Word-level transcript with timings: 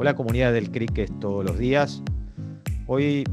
Hola 0.00 0.14
comunidad 0.14 0.52
del 0.52 0.70
es 0.94 1.18
todos 1.18 1.44
los 1.44 1.58
días. 1.58 2.04
Hoy 2.86 3.24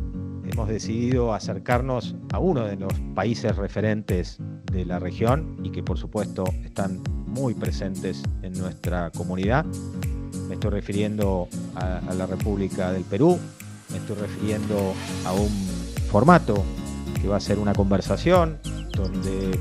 hemos 0.51 0.67
decidido 0.67 1.31
acercarnos 1.31 2.15
a 2.33 2.39
uno 2.39 2.65
de 2.65 2.75
los 2.75 2.91
países 3.13 3.55
referentes 3.55 4.39
de 4.71 4.83
la 4.83 4.97
región 4.97 5.59
y 5.63 5.69
que 5.69 5.83
por 5.83 5.99
supuesto 5.99 6.43
están 6.63 7.03
muy 7.27 7.53
presentes 7.53 8.23
en 8.41 8.53
nuestra 8.53 9.11
comunidad. 9.11 9.63
Me 10.47 10.55
estoy 10.55 10.71
refiriendo 10.71 11.49
a, 11.75 12.01
la 12.15 12.25
República 12.25 12.91
del 12.91 13.03
Perú, 13.03 13.37
me 13.91 13.97
estoy 13.99 14.15
refiriendo 14.15 14.95
a 15.23 15.33
un 15.33 15.49
formato 16.09 16.63
que 17.21 17.27
va 17.27 17.37
a 17.37 17.41
ser 17.41 17.59
una 17.59 17.75
conversación 17.75 18.57
donde 18.97 19.51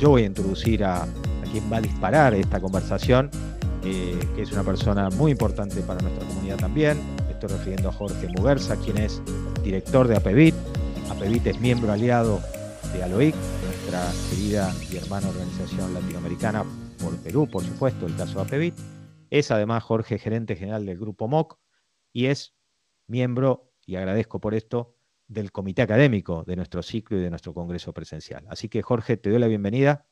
yo 0.00 0.10
voy 0.10 0.24
a 0.24 0.26
introducir 0.26 0.82
a, 0.82 1.04
a 1.04 1.50
quien 1.52 1.72
va 1.72 1.76
a 1.76 1.82
disparar 1.82 2.34
esta 2.34 2.58
conversación 2.58 3.30
eh, 3.84 4.18
que 4.34 4.42
es 4.42 4.52
una 4.52 4.64
persona 4.64 5.08
muy 5.10 5.32
importante 5.32 5.80
para 5.82 6.00
nuestra 6.00 6.26
comunidad 6.26 6.56
también. 6.58 6.98
Estoy 7.30 7.50
refiriendo 7.50 7.88
a 7.88 7.92
Jorge 7.92 8.28
Muguerza, 8.36 8.76
quien 8.76 8.98
es 8.98 9.22
director 9.62 10.08
de 10.08 10.16
APEVIT. 10.16 10.54
APEVIT 11.10 11.46
es 11.46 11.60
miembro 11.60 11.92
aliado 11.92 12.40
de 12.92 13.02
ALOIC, 13.02 13.34
nuestra 13.34 14.02
querida 14.30 14.74
y 14.90 14.96
hermana 14.96 15.28
organización 15.28 15.94
latinoamericana 15.94 16.64
por 17.02 17.16
Perú, 17.18 17.48
por 17.48 17.62
supuesto, 17.62 18.06
el 18.06 18.16
caso 18.16 18.40
APEVIT. 18.40 18.74
Es 19.30 19.50
además 19.50 19.84
Jorge, 19.84 20.18
gerente 20.18 20.56
general 20.56 20.86
del 20.86 20.98
grupo 20.98 21.28
MOC, 21.28 21.58
y 22.12 22.26
es 22.26 22.54
miembro, 23.06 23.72
y 23.86 23.96
agradezco 23.96 24.40
por 24.40 24.54
esto, 24.54 24.96
del 25.28 25.52
comité 25.52 25.82
académico 25.82 26.44
de 26.44 26.56
nuestro 26.56 26.82
ciclo 26.82 27.18
y 27.18 27.20
de 27.20 27.30
nuestro 27.30 27.52
congreso 27.52 27.92
presencial. 27.92 28.46
Así 28.48 28.68
que 28.68 28.82
Jorge, 28.82 29.16
te 29.16 29.30
doy 29.30 29.38
la 29.38 29.46
bienvenida 29.46 30.06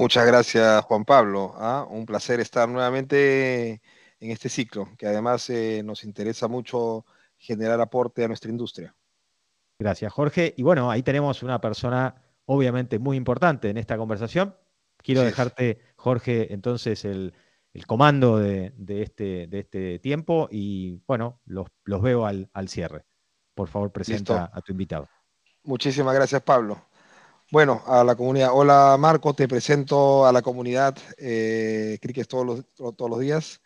Muchas 0.00 0.26
gracias, 0.26 0.82
Juan 0.86 1.04
Pablo. 1.04 1.52
¿ah? 1.56 1.86
Un 1.90 2.06
placer 2.06 2.40
estar 2.40 2.66
nuevamente 2.66 3.82
en 4.18 4.30
este 4.30 4.48
ciclo, 4.48 4.88
que 4.96 5.06
además 5.06 5.50
eh, 5.50 5.82
nos 5.84 6.04
interesa 6.04 6.48
mucho 6.48 7.04
generar 7.36 7.78
aporte 7.82 8.24
a 8.24 8.28
nuestra 8.28 8.50
industria. 8.50 8.94
Gracias, 9.78 10.10
Jorge. 10.10 10.54
Y 10.56 10.62
bueno, 10.62 10.90
ahí 10.90 11.02
tenemos 11.02 11.42
una 11.42 11.60
persona 11.60 12.14
obviamente 12.46 12.98
muy 12.98 13.18
importante 13.18 13.68
en 13.68 13.76
esta 13.76 13.98
conversación. 13.98 14.56
Quiero 14.96 15.20
dejarte, 15.20 15.80
Jorge, 15.96 16.52
entonces 16.52 17.04
el, 17.04 17.34
comando 17.86 18.38
de, 18.38 18.72
este, 18.88 19.48
de, 19.48 19.58
este, 19.58 19.98
tiempo 19.98 20.48
y 20.50 21.02
bueno, 21.06 21.40
los, 21.44 21.68
veo 21.84 22.24
al, 22.24 22.48
cierre. 22.68 23.04
Por 23.54 23.68
favor, 23.68 23.92
presenta 23.92 24.50
a 24.50 24.62
tu 24.62 24.72
invitado. 24.72 25.08
Muchísimas 25.62 26.14
gracias, 26.14 26.40
Pablo. 26.42 26.89
Bueno, 27.52 27.82
a 27.86 28.04
la 28.04 28.14
comunidad. 28.14 28.50
Hola 28.52 28.96
Marco, 28.96 29.34
te 29.34 29.48
presento 29.48 30.24
a 30.24 30.32
la 30.32 30.40
comunidad 30.40 30.96
eh, 31.18 31.98
todos 32.28 32.46
los, 32.46 32.94
todos 32.96 33.10
los 33.10 33.18
días. 33.18 33.60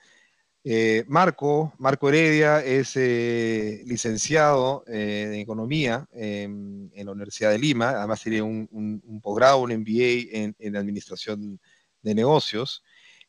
Eh, 0.64 1.04
Marco, 1.06 1.74
Marco 1.76 2.08
Heredia 2.08 2.64
es 2.64 2.96
eh, 2.96 3.82
licenciado 3.84 4.84
eh, 4.86 5.24
en 5.26 5.34
Economía 5.34 6.08
en 6.12 6.90
la 6.94 7.12
Universidad 7.12 7.50
de 7.50 7.58
Lima, 7.58 7.90
además 7.90 8.22
tiene 8.22 8.40
un, 8.40 9.20
posgrado, 9.22 9.58
un 9.58 9.70
MBA 9.72 10.54
en, 10.58 10.76
Administración 10.76 11.60
de 12.00 12.14
Negocios 12.14 12.82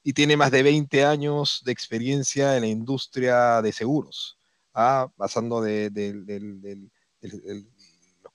y 0.03 0.13
tiene 0.13 0.37
más 0.37 0.51
de 0.51 0.63
20 0.63 1.03
años 1.03 1.63
de 1.65 1.73
experiencia 1.73 2.55
en 2.55 2.61
la 2.61 2.67
industria 2.67 3.61
de 3.61 3.73
seguros, 3.73 4.39
¿ah? 4.73 5.11
pasando 5.17 5.61
del 5.61 5.91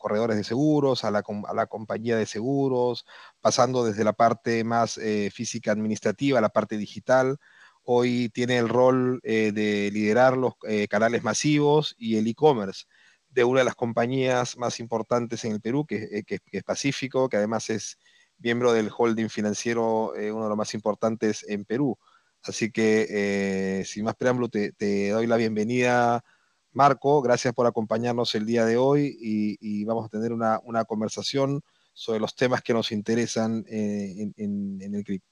corredores 0.00 0.36
de 0.36 0.44
seguros, 0.44 1.04
a 1.04 1.10
la, 1.12 1.22
compañía 1.22 2.16
de 2.16 2.26
seguros, 2.26 3.06
pasando 3.40 3.84
desde 3.84 4.02
la 4.02 4.14
parte 4.14 4.64
más 4.64 4.98
eh, 4.98 5.30
física 5.32 5.70
administrativa 5.70 6.38
a 6.38 6.42
la 6.42 6.48
parte 6.48 6.76
digital. 6.76 7.38
Hoy 7.84 8.30
tiene 8.30 8.58
el 8.58 8.68
rol 8.68 9.20
eh, 9.22 9.52
de 9.52 9.90
liderar 9.92 10.36
los 10.36 10.54
eh, 10.66 10.88
canales 10.88 11.22
masivos 11.22 11.94
y 11.98 12.16
el 12.16 12.26
e-commerce 12.26 12.86
de 13.28 13.44
una 13.44 13.60
de 13.60 13.66
las 13.66 13.76
compañías 13.76 14.56
más 14.56 14.80
importantes 14.80 15.44
en 15.44 15.52
el 15.52 15.60
Perú, 15.60 15.86
que, 15.86 16.24
es 16.50 16.64
Pacífico, 16.64 17.28
que 17.28 17.36
además 17.36 17.70
es 17.70 17.98
miembro 18.38 18.72
del 18.72 18.90
holding 18.96 19.28
financiero, 19.28 20.12
uno 20.14 20.42
de 20.44 20.48
los 20.48 20.56
más 20.56 20.74
importantes 20.74 21.44
en 21.48 21.64
Perú. 21.64 21.96
Así 22.42 22.72
que, 22.72 23.84
sin 23.86 24.04
más 24.04 24.16
preámbulo, 24.16 24.48
te, 24.48 24.72
te 24.72 25.10
doy 25.10 25.26
la 25.28 25.36
bienvenida 25.36 26.24
Marco, 26.72 27.20
gracias 27.20 27.52
por 27.52 27.66
acompañarnos 27.66 28.34
el 28.36 28.46
día 28.46 28.64
de 28.64 28.76
hoy 28.76 29.16
y, 29.20 29.84
vamos 29.84 30.06
a 30.06 30.08
tener 30.08 30.32
una, 30.32 30.84
conversación 30.86 31.62
sobre 31.92 32.20
los 32.20 32.34
temas 32.36 32.62
que 32.62 32.72
nos 32.72 32.92
interesan 32.92 33.64
eh, 33.68 34.32
en, 34.36 34.80
el 34.80 35.04
CRIP. 35.04 35.22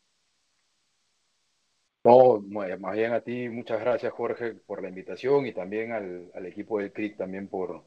No, 2.04 2.40
más 2.40 2.94
bien 2.94 3.12
a 3.12 3.20
ti, 3.20 3.48
muchas 3.48 3.80
gracias 3.80 4.12
Jorge 4.12 4.54
por 4.54 4.82
la 4.82 4.88
invitación 4.88 5.46
y 5.46 5.52
también 5.52 5.92
al, 5.92 6.46
equipo 6.46 6.80
del 6.80 6.92
CRIC 6.92 7.16
también 7.16 7.46
por, 7.46 7.82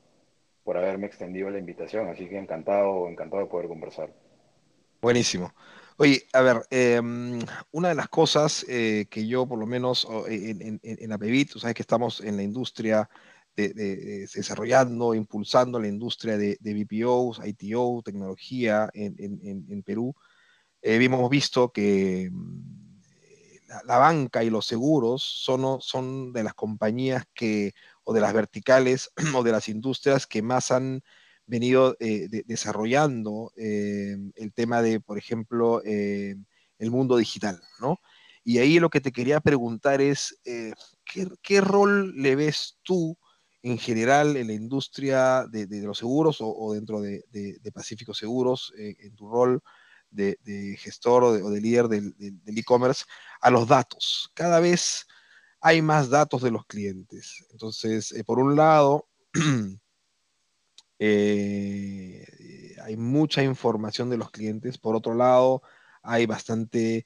por 0.63 0.77
haberme 0.77 1.07
extendido 1.07 1.49
la 1.49 1.59
invitación, 1.59 2.07
así 2.07 2.29
que 2.29 2.37
encantado, 2.37 3.09
encantado 3.09 3.43
de 3.43 3.49
poder 3.49 3.67
conversar. 3.67 4.13
Buenísimo. 5.01 5.53
Oye, 5.97 6.23
a 6.33 6.41
ver, 6.41 6.61
em, 6.69 7.39
una 7.71 7.89
de 7.89 7.95
las 7.95 8.07
cosas 8.07 8.65
eh, 8.69 9.07
que 9.09 9.27
yo 9.27 9.45
por 9.45 9.59
lo 9.59 9.65
menos 9.65 10.07
en, 10.27 10.61
en, 10.61 10.79
en 10.83 11.09
la 11.09 11.17
tú 11.17 11.59
sabes 11.59 11.75
que 11.75 11.81
estamos 11.81 12.21
en 12.21 12.37
la 12.37 12.43
industria 12.43 13.09
desarrollando, 13.55 15.13
impulsando 15.13 15.79
la 15.79 15.87
industria 15.87 16.37
de, 16.37 16.57
BPOs, 16.61 17.41
ITO, 17.45 18.01
tecnología 18.03 18.89
en, 18.93 19.83
Perú, 19.83 20.15
eh, 20.81 20.95
hemos 21.01 21.29
visto 21.29 21.71
que 21.71 22.29
mm, 22.31 23.01
la, 23.85 23.97
banca 23.97 24.43
y 24.43 24.49
los 24.49 24.65
seguros 24.65 25.23
son, 25.23 26.33
de 26.33 26.43
las 26.43 26.53
compañías 26.53 27.25
que, 27.33 27.73
o 28.03 28.13
de 28.13 28.21
las 28.21 28.33
verticales 28.33 29.11
o 29.35 29.43
de 29.43 29.51
las 29.51 29.69
industrias 29.69 30.27
que 30.27 30.41
más 30.41 30.71
han 30.71 31.01
venido 31.45 31.95
eh, 31.99 32.27
desarrollando 32.45 33.51
eh, 33.57 34.15
el 34.35 34.53
tema 34.53 34.81
de, 34.81 34.99
por 35.01 35.17
ejemplo, 35.17 35.81
el 35.83 36.91
mundo 36.91 37.17
digital, 37.17 37.61
¿no? 37.79 37.97
Y 38.43 38.57
ahí 38.57 38.79
lo 38.79 38.89
que 38.89 39.01
te 39.01 39.11
quería 39.11 39.39
preguntar 39.39 40.01
es, 40.01 40.39
¿qué, 40.43 41.27
¿qué, 41.43 41.61
rol 41.61 42.15
le 42.15 42.35
ves 42.35 42.79
tú 42.81 43.17
en 43.63 43.77
general 43.77 44.37
en 44.37 44.47
la 44.47 44.53
industria 44.53 45.45
de, 45.47 45.67
los 45.81 45.99
seguros 45.99 46.37
o, 46.39 46.73
dentro 46.73 47.01
de, 47.01 47.23
Pacífico 47.73 48.13
Seguros, 48.13 48.73
eh, 48.77 48.95
en 48.99 49.15
tu 49.15 49.29
rol 49.29 49.61
de, 50.09 50.37
gestor 50.79 51.23
o 51.23 51.49
de, 51.49 51.61
líder 51.61 51.87
del 51.87 52.13
e-commerce, 52.45 53.05
a 53.39 53.49
los 53.49 53.67
datos. 53.67 54.31
Cada 54.33 54.59
vez 54.59 55.05
hay 55.59 55.81
más 55.81 56.09
datos 56.09 56.41
de 56.41 56.51
los 56.51 56.65
clientes. 56.65 57.45
Entonces, 57.51 58.11
eh, 58.13 58.23
por 58.23 58.39
un 58.39 58.55
lado, 58.55 59.07
eh, 60.99 62.25
hay 62.83 62.97
mucha 62.97 63.43
información 63.43 64.09
de 64.09 64.17
los 64.17 64.31
clientes. 64.31 64.77
Por 64.79 64.95
otro 64.95 65.13
lado, 65.13 65.61
hay 66.01 66.25
bastante 66.25 67.05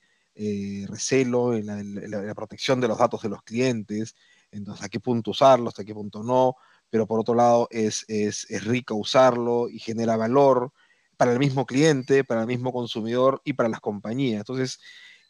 recelo 0.87 1.55
en 1.55 1.65
la, 2.11 2.35
protección 2.35 2.81
de 2.81 2.89
los 2.89 2.97
datos 2.97 3.21
de 3.21 3.29
los 3.29 3.41
clientes 3.43 4.15
entonces 4.57 4.85
a 4.85 4.89
qué 4.89 4.99
punto 4.99 5.31
usarlo, 5.31 5.69
hasta 5.69 5.83
qué 5.83 5.93
punto 5.93 6.23
no, 6.23 6.55
pero 6.89 7.07
por 7.07 7.19
otro 7.19 7.35
lado 7.35 7.67
es, 7.71 8.05
es, 8.07 8.49
es 8.49 8.63
rico 8.63 8.95
usarlo 8.95 9.69
y 9.69 9.79
genera 9.79 10.17
valor 10.17 10.71
para 11.17 11.31
el 11.31 11.39
mismo 11.39 11.65
cliente, 11.65 12.23
para 12.23 12.41
el 12.41 12.47
mismo 12.47 12.71
consumidor 12.71 13.41
y 13.43 13.53
para 13.53 13.69
las 13.69 13.79
compañías. 13.79 14.39
Entonces, 14.39 14.79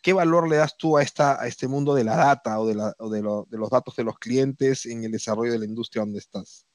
¿qué 0.02 0.14
valor 0.14 0.50
le 0.50 0.58
das 0.58 0.78
tú 0.78 0.98
a, 0.98 1.04
esta, 1.04 1.42
a 1.42 1.48
este 1.48 1.68
mundo 1.68 1.94
de 1.96 2.04
la 2.04 2.16
data 2.16 2.60
o, 2.60 2.68
de, 2.68 2.76
la, 2.76 2.94
o 3.00 3.10
de, 3.10 3.22
de, 3.22 3.58
los 3.58 3.70
datos 3.70 3.96
de 3.96 4.04
los 4.04 4.18
clientes 4.18 4.86
en 4.86 5.04
el 5.04 5.12
desarrollo 5.12 5.52
de 5.52 5.60
la 5.60 5.66
industria 5.66 6.02
donde 6.02 6.20
estás? 6.20 6.66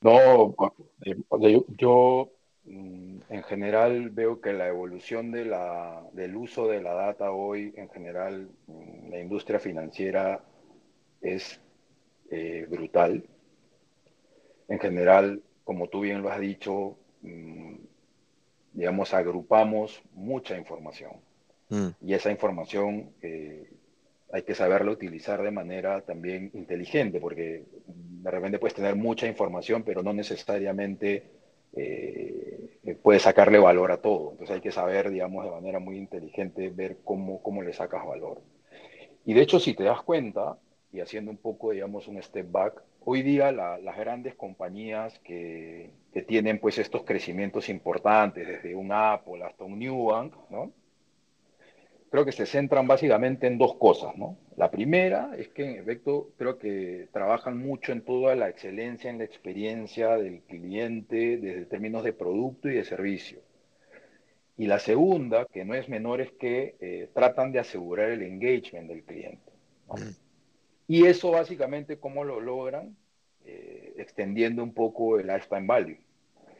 No, 0.00 0.56
yo, 1.40 1.64
yo 1.78 2.32
mm, 2.64 3.18
en 3.28 3.42
general 3.44 4.10
veo 4.10 4.40
que 4.40 4.52
la 4.52 4.66
evolución 4.66 5.30
la, 5.48 6.02
del 6.12 6.34
uso 6.34 6.66
de 6.66 6.82
la 6.82 6.92
data 6.92 7.30
hoy, 7.30 7.72
en 7.76 7.88
general, 7.90 8.50
mm, 8.66 9.10
la 9.10 9.20
industria 9.20 9.60
financiera 9.60 10.44
es 11.22 11.60
eh, 12.30 12.66
brutal. 12.68 13.24
En 14.68 14.78
general, 14.78 15.42
como 15.64 15.88
tú 15.88 16.00
bien 16.00 16.22
lo 16.22 16.30
has 16.30 16.40
dicho, 16.40 16.96
mm, 17.22 17.74
digamos, 18.72 19.14
agrupamos 19.14 20.02
mucha 20.14 20.56
información. 20.56 21.12
Mm. 21.68 21.88
Y 22.00 22.14
esa 22.14 22.30
información 22.30 23.10
eh, 23.22 23.70
hay 24.32 24.42
que 24.42 24.54
saberla 24.54 24.90
utilizar 24.90 25.42
de 25.42 25.50
manera 25.50 26.00
también 26.00 26.50
inteligente, 26.54 27.20
porque 27.20 27.64
de 27.86 28.30
repente 28.30 28.58
puedes 28.58 28.74
tener 28.74 28.96
mucha 28.96 29.26
información, 29.26 29.82
pero 29.82 30.02
no 30.02 30.12
necesariamente 30.12 31.24
eh, 31.74 32.96
puedes 33.02 33.22
sacarle 33.22 33.58
valor 33.58 33.92
a 33.92 33.98
todo. 33.98 34.32
Entonces 34.32 34.54
hay 34.54 34.60
que 34.62 34.72
saber, 34.72 35.10
digamos, 35.10 35.44
de 35.44 35.50
manera 35.50 35.78
muy 35.78 35.98
inteligente 35.98 36.70
ver 36.70 36.98
cómo, 37.04 37.42
cómo 37.42 37.62
le 37.62 37.72
sacas 37.72 38.06
valor. 38.06 38.40
Y 39.24 39.34
de 39.34 39.42
hecho, 39.42 39.60
si 39.60 39.74
te 39.74 39.84
das 39.84 40.02
cuenta, 40.02 40.58
y 40.92 41.00
haciendo 41.00 41.30
un 41.30 41.38
poco, 41.38 41.72
digamos, 41.72 42.08
un 42.08 42.22
step 42.22 42.50
back, 42.50 42.82
hoy 43.04 43.22
día 43.22 43.50
las 43.50 43.96
grandes 43.96 44.34
compañías 44.34 45.18
que, 45.20 45.90
que, 46.12 46.22
tienen 46.22 46.58
pues 46.58 46.78
estos 46.78 47.04
crecimientos 47.04 47.68
importantes, 47.68 48.46
desde 48.46 48.74
un 48.74 48.92
Apple 48.92 49.42
hasta 49.44 49.64
un 49.64 49.78
Nubank, 49.78 50.34
¿no? 50.50 50.72
creo 52.12 52.26
que 52.26 52.32
se 52.32 52.44
centran 52.44 52.86
básicamente 52.86 53.46
en 53.46 53.56
dos 53.56 53.74
cosas, 53.76 54.14
¿no? 54.18 54.36
La 54.58 54.70
primera 54.70 55.30
es 55.38 55.48
que 55.48 55.64
en 55.64 55.78
efecto 55.78 56.28
creo 56.36 56.58
que 56.58 57.08
trabajan 57.10 57.56
mucho 57.56 57.90
en 57.90 58.02
toda 58.02 58.36
la 58.36 58.50
excelencia 58.50 59.08
en 59.08 59.16
la 59.16 59.24
experiencia 59.24 60.18
del 60.18 60.42
cliente 60.42 61.38
desde 61.38 61.64
términos 61.64 62.04
de 62.04 62.12
producto 62.12 62.68
y 62.68 62.74
de 62.74 62.84
servicio. 62.84 63.40
Y 64.58 64.66
la 64.66 64.78
segunda, 64.78 65.46
que 65.46 65.64
no 65.64 65.74
es 65.74 65.88
menor, 65.88 66.20
es 66.20 66.30
que 66.32 66.76
eh, 66.80 67.08
tratan 67.14 67.50
de 67.50 67.60
asegurar 67.60 68.10
el 68.10 68.22
engagement 68.22 68.88
del 68.88 69.04
cliente. 69.04 69.50
Mm. 69.88 70.21
Y 70.92 71.06
eso 71.06 71.30
básicamente, 71.30 71.98
¿cómo 71.98 72.22
lo 72.22 72.38
logran? 72.38 72.94
Eh, 73.46 73.94
extendiendo 73.96 74.62
un 74.62 74.74
poco 74.74 75.18
el 75.18 75.26
lifetime 75.26 75.66
value. 75.66 75.96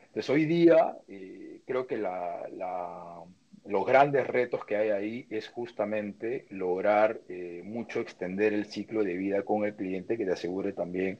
Entonces, 0.06 0.30
hoy 0.30 0.46
día 0.46 0.96
eh, 1.06 1.60
creo 1.66 1.86
que 1.86 1.98
los 1.98 3.86
grandes 3.86 4.26
retos 4.26 4.64
que 4.64 4.76
hay 4.76 4.88
ahí 4.88 5.26
es 5.28 5.48
justamente 5.48 6.46
lograr 6.48 7.20
eh, 7.28 7.60
mucho 7.62 8.00
extender 8.00 8.54
el 8.54 8.64
ciclo 8.64 9.04
de 9.04 9.18
vida 9.18 9.42
con 9.42 9.66
el 9.66 9.74
cliente 9.74 10.16
que 10.16 10.24
te 10.24 10.32
asegure 10.32 10.72
también 10.72 11.18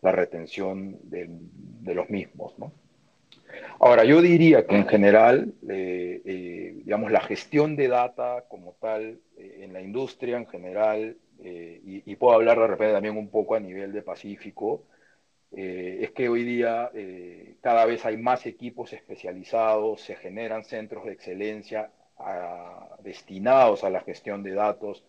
la 0.00 0.12
retención 0.12 0.96
de, 1.02 1.28
los 1.94 2.08
mismos. 2.08 2.58
¿no? 2.58 2.72
Ahora, 3.80 4.02
yo 4.04 4.22
diría 4.22 4.66
que 4.66 4.76
en 4.76 4.88
general, 4.88 5.52
eh, 5.68 6.72
digamos, 6.82 7.12
la 7.12 7.20
gestión 7.20 7.76
de 7.76 7.88
data 7.88 8.46
como 8.48 8.72
tal 8.80 9.20
en 9.36 9.74
la 9.74 9.82
industria 9.82 10.38
en 10.38 10.46
general, 10.46 11.18
y, 11.42 12.10
y, 12.10 12.16
puedo 12.16 12.34
hablar 12.34 12.58
de 12.58 12.66
repente 12.66 12.94
también 12.94 13.16
un 13.16 13.28
poco 13.28 13.54
a 13.54 13.60
nivel 13.60 13.92
de 13.92 14.02
Pacífico, 14.02 14.84
eh, 15.52 16.00
es 16.02 16.10
que 16.10 16.28
hoy 16.28 16.44
día 16.44 16.90
eh, 16.94 17.56
cada 17.60 17.86
vez 17.86 18.04
hay 18.04 18.16
más 18.16 18.46
equipos 18.46 18.92
especializados, 18.92 20.00
se 20.02 20.16
generan 20.16 20.64
centros 20.64 21.04
de 21.04 21.12
excelencia 21.12 21.90
destinados 23.00 23.84
a 23.84 23.90
la 23.90 24.00
gestión 24.00 24.42
de 24.42 24.52
datos. 24.52 25.04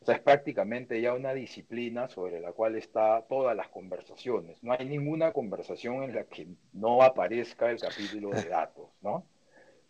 O 0.00 0.04
sea, 0.04 0.16
es 0.16 0.20
prácticamente 0.20 1.00
ya 1.00 1.14
una 1.14 1.32
disciplina 1.32 2.08
sobre 2.08 2.40
la 2.40 2.52
cual 2.52 2.76
está 2.76 3.22
todas 3.28 3.56
las 3.56 3.68
conversaciones. 3.68 4.62
No 4.62 4.72
hay 4.72 4.84
ninguna 4.84 5.32
conversación 5.32 6.02
en 6.02 6.14
la 6.14 6.24
que 6.24 6.48
no 6.72 7.02
aparezca 7.02 7.70
el 7.70 7.80
capítulo 7.80 8.30
de 8.30 8.44
datos, 8.48 8.88
¿no? 9.02 9.24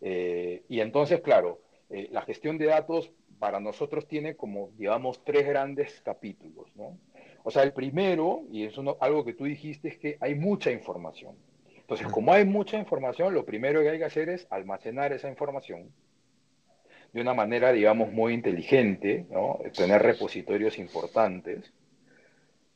Eh, 0.01 0.63
y 0.69 0.79
entonces, 0.79 1.21
claro, 1.21 1.59
la 1.89 2.21
gestión 2.21 2.57
de 2.59 2.67
datos 2.67 3.11
para 3.39 3.59
nosotros 3.59 4.07
tiene 4.07 4.35
como, 4.35 4.69
digamos, 4.77 5.23
tres 5.23 5.47
grandes 5.47 6.01
capítulos, 6.01 6.67
¿no? 6.75 6.97
O 7.43 7.51
sea, 7.51 7.63
el 7.63 7.73
primero, 7.73 8.43
y 8.51 8.65
es 8.65 8.75
algo 8.99 9.23
que 9.23 9.33
tú 9.33 9.45
dijiste, 9.45 9.87
es 9.87 9.97
que 9.97 10.17
hay 10.19 10.35
mucha 10.35 10.71
información. 10.71 11.35
Entonces, 11.75 12.07
como 12.07 12.33
hay 12.33 12.45
mucha 12.45 12.77
información, 12.77 13.33
lo 13.33 13.45
primero 13.45 13.81
que 13.81 13.89
hay 13.89 13.97
que 13.97 14.05
hacer 14.05 14.29
es 14.29 14.45
almacenar 14.51 15.13
esa 15.13 15.29
información 15.29 15.89
de 17.13 17.21
una 17.21 17.33
manera, 17.33 17.71
digamos, 17.71 18.11
muy 18.11 18.33
inteligente, 18.33 19.25
¿no? 19.31 19.59
tener 19.75 20.01
repositorios 20.01 20.77
importantes. 20.77 21.73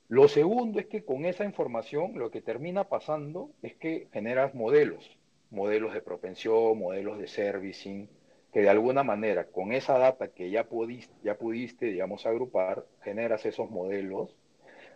Lo 0.07 0.27
segundo 0.27 0.79
es 0.79 0.87
que 0.87 1.03
con 1.03 1.25
esa 1.25 1.45
información 1.45 2.17
lo 2.17 2.31
que 2.31 2.41
termina 2.41 2.85
pasando 2.85 3.51
es 3.61 3.75
que 3.75 4.07
generas 4.11 4.55
modelos, 4.55 5.17
modelos 5.49 5.93
de 5.93 6.01
propensión, 6.01 6.79
modelos 6.79 7.19
de 7.19 7.27
servicing, 7.27 8.09
que 8.53 8.61
de 8.61 8.69
alguna 8.69 9.03
manera 9.03 9.45
con 9.45 9.73
esa 9.73 9.97
data 9.97 10.27
que 10.27 10.51
ya 10.51 10.65
pudiste, 10.65 11.13
ya 11.23 11.35
pudiste 11.37 11.87
digamos, 11.87 12.25
agrupar, 12.25 12.85
generas 13.01 13.45
esos 13.45 13.69
modelos 13.69 14.35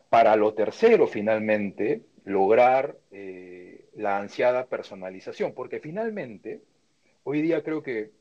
para 0.10 0.36
lo 0.36 0.54
tercero, 0.54 1.08
finalmente, 1.08 2.04
lograr 2.24 2.96
eh, 3.12 3.86
la 3.96 4.20
ansiada 4.20 4.68
personalización, 4.68 5.54
porque 5.54 5.80
finalmente, 5.80 6.62
hoy 7.24 7.42
día 7.42 7.64
creo 7.64 7.84
que 7.84 8.12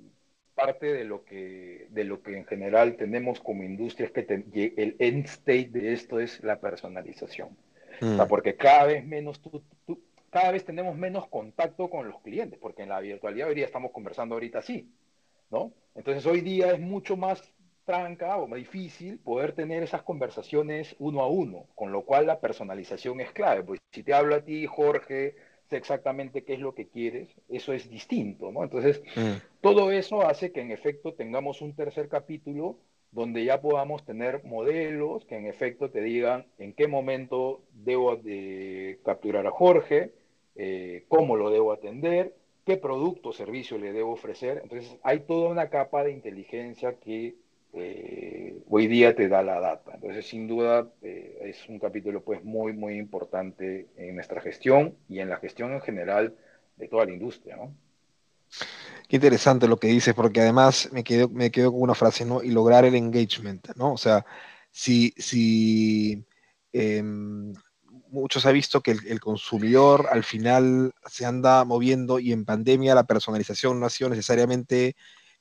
parte 0.55 0.93
de 0.93 1.05
lo 1.05 1.25
que, 1.25 1.87
de 1.91 2.05
lo 2.05 2.23
que 2.23 2.37
en 2.37 2.47
general 2.47 2.97
tenemos 2.97 3.41
como 3.41 3.63
industria 3.63 4.07
es 4.07 4.13
que 4.13 4.73
el 4.77 4.97
end 4.99 5.27
state 5.27 5.69
de 5.71 5.93
esto 5.93 6.19
es 6.19 6.43
la 6.43 6.59
personalización. 6.59 7.51
Mm. 8.01 8.21
porque 8.29 8.57
cada 8.57 8.85
vez 8.87 9.07
menos 9.07 9.41
cada 10.31 10.53
vez 10.53 10.65
tenemos 10.67 10.97
menos 10.97 11.29
contacto 11.29 11.89
con 11.89 12.09
los 12.09 12.21
clientes, 12.21 12.59
porque 12.59 12.83
en 12.83 12.91
la 12.91 13.01
virtualidad 13.01 13.49
hoy 13.49 13.55
día 13.55 13.65
estamos 13.65 13.91
conversando 13.93 14.35
ahorita 14.35 14.59
así, 14.59 14.87
¿no? 15.51 15.73
Entonces 15.95 16.27
hoy 16.27 16.41
día 16.41 16.73
es 16.73 16.81
mucho 16.81 17.17
más 17.17 17.43
tranca 17.85 18.37
o 18.37 18.49
más 18.49 18.59
difícil 18.59 19.19
poder 19.19 19.53
tener 19.53 19.83
esas 19.83 20.03
conversaciones 20.03 20.95
uno 20.99 21.21
a 21.23 21.29
uno, 21.29 21.67
con 21.75 21.93
lo 21.93 22.03
cual 22.03 22.27
la 22.27 22.41
personalización 22.41 23.21
es 23.21 23.31
clave. 23.33 23.63
Pues 23.63 23.81
si 23.93 24.03
te 24.03 24.13
hablo 24.13 24.35
a 24.35 24.41
ti, 24.43 24.67
Jorge, 24.67 25.37
sé 25.71 25.77
exactamente 25.77 26.45
qué 26.45 26.55
es 26.55 26.61
lo 26.61 26.75
que 26.75 26.89
quieres, 26.89 27.29
eso 27.49 27.73
es 27.73 27.89
distinto, 27.89 28.53
¿no? 28.53 28.65
Entonces, 28.65 29.03
mm. 29.17 29.61
todo 29.61 29.91
eso 29.93 30.27
hace 30.27 30.53
que 30.53 30.61
en 30.61 30.71
efecto 30.71 31.15
tengamos 31.15 31.63
un 31.63 31.75
tercer 31.75 32.09
capítulo 32.09 32.77
donde 33.13 33.45
ya 33.45 33.61
podamos 33.61 34.05
tener 34.05 34.45
modelos 34.45 35.25
que 35.25 35.37
en 35.37 35.47
efecto 35.47 35.91
te 35.91 36.03
digan 36.03 36.47
en 36.59 36.73
qué 36.75 36.87
momento 36.87 37.63
debo 37.73 38.17
de 38.17 39.01
capturar 39.05 39.47
a 39.47 39.51
Jorge, 39.51 40.13
eh, 40.57 41.05
cómo 41.09 41.37
lo 41.37 41.51
debo 41.51 41.73
atender, 41.73 42.35
qué 42.67 42.77
producto 42.77 43.29
o 43.29 43.33
servicio 43.33 43.79
le 43.79 43.93
debo 43.93 44.13
ofrecer. 44.13 44.61
Entonces, 44.63 44.99
hay 45.05 45.21
toda 45.21 45.49
una 45.49 45.71
capa 45.71 46.03
de 46.03 46.11
inteligencia 46.11 46.97
que 46.99 47.37
eh, 47.73 48.59
hoy 48.69 48.89
día 48.89 49.15
te 49.15 49.29
da 49.29 49.43
la 49.43 49.61
data. 49.61 49.93
Entonces, 49.95 50.27
sin 50.27 50.49
duda, 50.49 50.91
eh, 51.01 51.39
es 51.43 51.69
un 51.69 51.79
capítulo 51.79 52.23
pues 52.23 52.43
muy, 52.45 52.73
muy 52.73 52.99
importante 52.99 53.87
en 53.97 54.17
nuestra 54.17 54.41
gestión 54.41 54.97
y 55.09 55.21
en 55.21 55.31
la 55.31 55.37
gestión 55.37 55.73
en 55.73 55.81
general 55.81 56.35
de 56.77 56.89
toda 56.89 57.07
la 57.07 57.13
industria. 57.13 57.57
Qué 59.09 59.17
interesante 59.17 59.69
lo 59.69 59.79
que 59.79 59.87
dices, 59.87 60.15
porque 60.15 60.41
además 60.41 60.91
me 60.93 61.05
quedo, 61.05 61.29
me 61.29 61.53
quedo 61.53 61.71
con 61.71 61.83
una 61.83 61.95
frase, 61.95 62.25
¿no? 62.25 62.43
Y 62.43 62.51
lograr 62.51 62.85
el 62.85 62.97
engagement, 62.97 63.69
¿no? 63.77 63.93
O 63.93 63.97
sea, 63.97 64.27
si, 64.73 65.15
si 65.17 66.25
em, 68.17 68.21
muchos 68.23 68.47
ha 68.47 68.53
visto 68.53 68.81
que 68.83 68.93
el, 68.93 69.21
consumidor 69.21 70.09
al 70.11 70.25
final 70.25 70.95
se 71.07 71.27
anda 71.27 71.65
moviendo 71.65 72.19
y 72.19 72.33
en 72.33 72.45
pandemia 72.45 72.95
la 72.95 73.07
personalización 73.07 73.81
no 73.81 73.87
ha 73.87 73.91
sido 73.91 74.11
necesariamente 74.11 74.97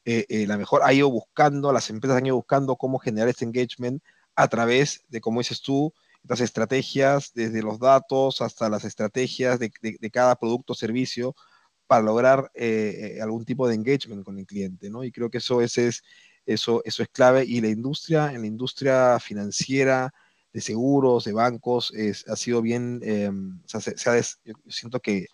eh, 0.06 0.25
eh, 0.30 0.48
la 0.48 0.57
mejor, 0.57 0.81
ha 0.83 0.94
ido 0.94 1.10
buscando, 1.10 1.74
las 1.74 1.89
empresas 1.89 2.18
han 2.18 2.27
ido 2.27 2.36
buscando 2.36 2.75
cómo 2.75 3.00
generar 3.00 3.30
este 3.30 3.45
engagement 3.45 4.04
a 4.36 4.48
través 4.48 5.04
de, 5.10 5.22
como 5.22 5.39
dices 5.39 5.62
tú, 5.62 5.94
estas 6.22 6.42
estrategias, 6.42 7.31
desde 7.33 7.62
los 7.62 7.80
datos 7.80 8.42
hasta 8.42 8.69
las 8.69 8.83
estrategias 8.83 9.60
de, 9.60 9.72
cada 10.12 10.36
producto 10.36 10.74
o 10.74 10.75
servicio, 10.75 11.36
para 11.88 12.01
lograr 12.01 12.51
eh, 12.56 13.19
algún 13.22 13.45
tipo 13.45 13.68
de 13.68 13.75
engagement 13.75 14.25
con 14.25 14.39
el 14.39 14.45
cliente, 14.45 14.89
¿no? 14.89 15.04
Y 15.04 15.12
creo 15.12 15.30
que 15.30 15.38
eso, 15.38 15.62
es, 15.62 15.77
eso, 16.45 16.81
eso 16.83 17.04
es 17.04 17.10
clave. 17.10 17.45
Y 17.45 17.62
la 17.62 17.69
industria, 17.69 18.31
en 18.33 18.42
la 18.42 18.48
industria 18.48 19.19
financiera, 19.19 20.13
de 20.56 20.62
seguros, 20.62 21.25
de 21.25 21.34
bancos, 21.34 21.91
ha 22.27 22.36
sido 22.38 22.62
bien, 22.62 23.01
sea, 23.65 23.82
se, 23.82 23.94
yo 24.46 24.53
siento 24.70 25.01
que 25.01 25.27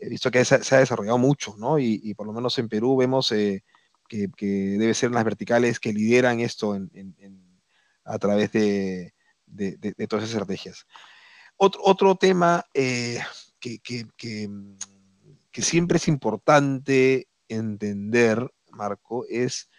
he 0.00 0.08
visto 0.08 0.32
que 0.32 0.44
se, 0.44 0.56
ha 0.56 0.78
desarrollado 0.80 1.16
mucho, 1.16 1.54
¿no? 1.56 1.78
Y, 1.78 2.12
por 2.14 2.26
lo 2.26 2.32
menos 2.32 2.58
en 2.58 2.68
Perú 2.68 2.96
vemos 2.96 3.28
que, 3.28 3.62
debe 4.36 4.94
ser 4.94 5.12
las 5.12 5.22
verticales 5.22 5.78
que 5.78 5.92
lideran 5.92 6.40
esto 6.40 6.76
a 8.04 8.18
través 8.18 8.50
de, 8.50 9.14
todas 10.08 10.24
esas 10.24 10.30
estrategias. 10.30 10.86
Otro, 11.56 12.16
tema 12.16 12.64
eh, 12.74 13.20
que, 13.60 13.78
siempre 15.52 15.98
es 15.98 16.08
importante 16.08 17.28
entender, 17.46 18.52
Marco, 18.72 19.24
es 19.28 19.70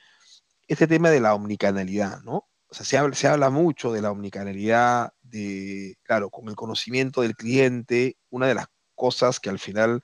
este 0.69 0.87
tema 0.87 1.09
de 1.09 1.19
la 1.19 1.33
omnicanalidad, 1.35 2.21
¿no? 2.21 2.47
O 2.67 2.73
sea, 2.73 2.85
se 3.13 3.27
habla, 3.27 3.49
mucho 3.49 3.91
de 3.93 4.01
la 4.01 4.11
omnicanalidad, 4.11 5.13
de, 5.21 5.97
claro, 6.03 6.29
con 6.29 6.49
el 6.49 6.55
conocimiento 6.55 7.21
del 7.21 7.35
cliente, 7.35 8.17
una 8.29 8.47
de 8.47 8.55
las 8.55 8.67
cosas 8.95 9.39
que 9.39 9.49
al 9.49 9.59
final 9.59 10.01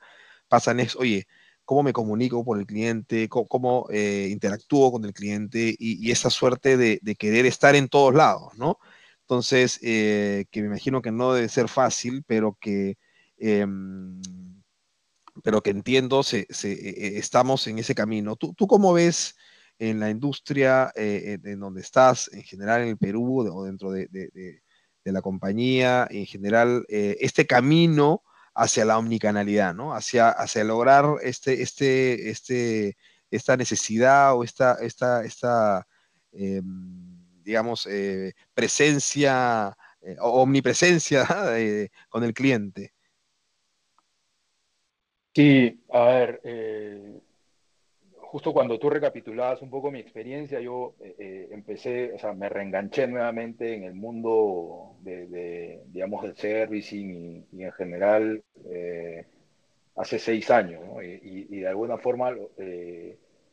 pasan 0.47 0.79
es, 0.79 0.95
oye, 0.95 1.27
cómo 1.65 1.83
me 1.83 1.93
comunico 1.93 2.45
con 2.45 2.59
el 2.59 2.65
cliente, 2.65 3.29
cómo, 3.29 3.87
eh, 3.91 4.27
interactúo 4.31 4.91
con 4.91 5.05
el 5.05 5.13
cliente 5.13 5.75
y, 5.77 6.11
esa 6.11 6.29
suerte 6.29 6.77
de, 6.77 6.99
querer 7.17 7.45
estar 7.45 7.75
en 7.75 7.89
todos 7.89 8.13
lados, 8.13 8.53
¿no? 8.57 8.77
Entonces, 9.21 9.79
eh, 9.81 10.45
que 10.51 10.61
me 10.61 10.67
imagino 10.67 11.01
que 11.01 11.11
no 11.11 11.33
debe 11.33 11.49
ser 11.49 11.69
fácil, 11.69 12.23
pero 12.27 12.57
que, 12.59 12.97
em, 13.37 14.21
pero 15.43 15.61
que 15.61 15.71
entiendo, 15.71 16.23
se, 16.23 16.47
e, 16.63 17.17
estamos 17.17 17.67
en 17.67 17.79
ese 17.79 17.95
camino. 17.95 18.35
¿Tú, 18.35 18.53
¿Tú, 18.53 18.67
cómo 18.67 18.93
ves 18.93 19.35
en 19.89 19.99
la 19.99 20.09
industria 20.09 20.91
eh, 20.95 21.39
en 21.43 21.59
donde 21.59 21.81
estás, 21.81 22.29
en 22.33 22.43
general 22.43 22.81
en 22.81 22.89
el 22.89 22.97
Perú 22.97 23.39
o 23.51 23.63
dentro 23.63 23.91
de, 23.91 24.07
de 24.07 25.11
la 25.11 25.21
compañía, 25.21 26.07
en 26.09 26.25
general, 26.25 26.85
este 26.87 27.47
camino? 27.47 28.23
hacia 28.53 28.85
la 28.85 28.97
omnicanalidad, 28.97 29.73
¿no? 29.73 29.93
Hacia, 29.93 30.29
hacia 30.29 30.63
lograr 30.63 31.05
este, 31.21 31.61
este, 31.61 32.29
este, 32.29 32.97
esta 33.29 33.55
necesidad 33.57 34.35
o 34.35 34.43
esta, 34.43 34.75
esta, 34.81 35.23
esta 35.23 35.87
em, 36.31 37.43
digamos, 37.43 37.87
eh, 37.87 38.33
presencia 38.53 39.75
eh, 40.01 40.17
o 40.19 40.41
omnipresencia 40.41 41.25
con 42.09 42.23
el 42.23 42.33
cliente. 42.33 42.93
Sí, 45.33 45.81
a 45.93 46.03
ver, 46.05 46.41
eh, 46.43 47.21
justo 48.31 48.53
cuando 48.53 48.79
tú 48.79 48.89
recapitulabas 48.89 49.61
un 49.61 49.69
poco 49.69 49.91
mi 49.91 49.99
experiencia, 49.99 50.61
yo 50.61 50.95
eh, 51.01 51.15
eh, 51.19 51.47
empecé, 51.51 52.13
o 52.13 52.17
sea, 52.17 52.31
me 52.31 52.47
reenganché 52.47 53.05
nuevamente 53.05 53.75
en 53.75 53.83
el 53.83 53.93
mundo 53.93 54.95
de, 55.01 55.81
digamos, 55.87 56.23
del 56.23 56.37
servicing 56.37 57.45
y, 57.51 57.63
en 57.63 57.71
general 57.73 58.41
hace 59.97 60.17
seis 60.17 60.49
años, 60.49 60.81
¿no? 60.85 61.03
y, 61.03 61.59
de 61.59 61.67
alguna 61.67 61.97
forma, 61.97 62.33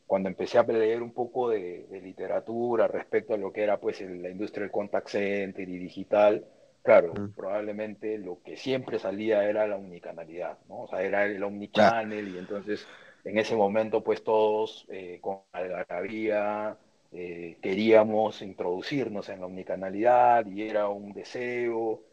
cuando 0.07 0.29
empecé 0.29 0.57
a 0.57 0.63
leer 0.63 1.03
un 1.03 1.11
poco 1.11 1.49
de, 1.49 1.85
literatura 2.01 2.87
respecto 2.87 3.33
a 3.33 3.37
lo 3.37 3.51
que 3.51 3.63
era 3.63 3.81
pues 3.81 3.99
la 3.99 4.29
industria 4.29 4.63
del 4.63 4.71
contact 4.71 5.09
center 5.09 5.67
y 5.67 5.77
digital, 5.77 6.45
claro, 6.83 7.11
probablemente 7.35 8.17
lo 8.17 8.41
que 8.41 8.55
siempre 8.55 8.97
salía 8.97 9.43
era 9.43 9.67
la 9.67 9.75
unicanalidad, 9.75 10.57
¿no? 10.69 10.83
O 10.83 10.87
sea, 10.87 11.03
era 11.03 11.25
el 11.25 11.43
omnichannel 11.43 12.29
y 12.29 12.37
entonces 12.37 12.87
en 13.23 13.37
ese 13.37 13.55
momento 13.55 14.03
pues 14.03 14.23
todos 14.23 14.85
eh, 14.89 15.19
con 15.21 15.39
algarabía 15.51 16.77
eh, 17.11 17.57
queríamos 17.61 18.41
introducirnos 18.41 19.29
en 19.29 19.39
la 19.41 19.47
omnicanalidad 19.47 20.45
y 20.45 20.63
era 20.63 20.89
un 20.89 21.11
deseo. 21.13 22.03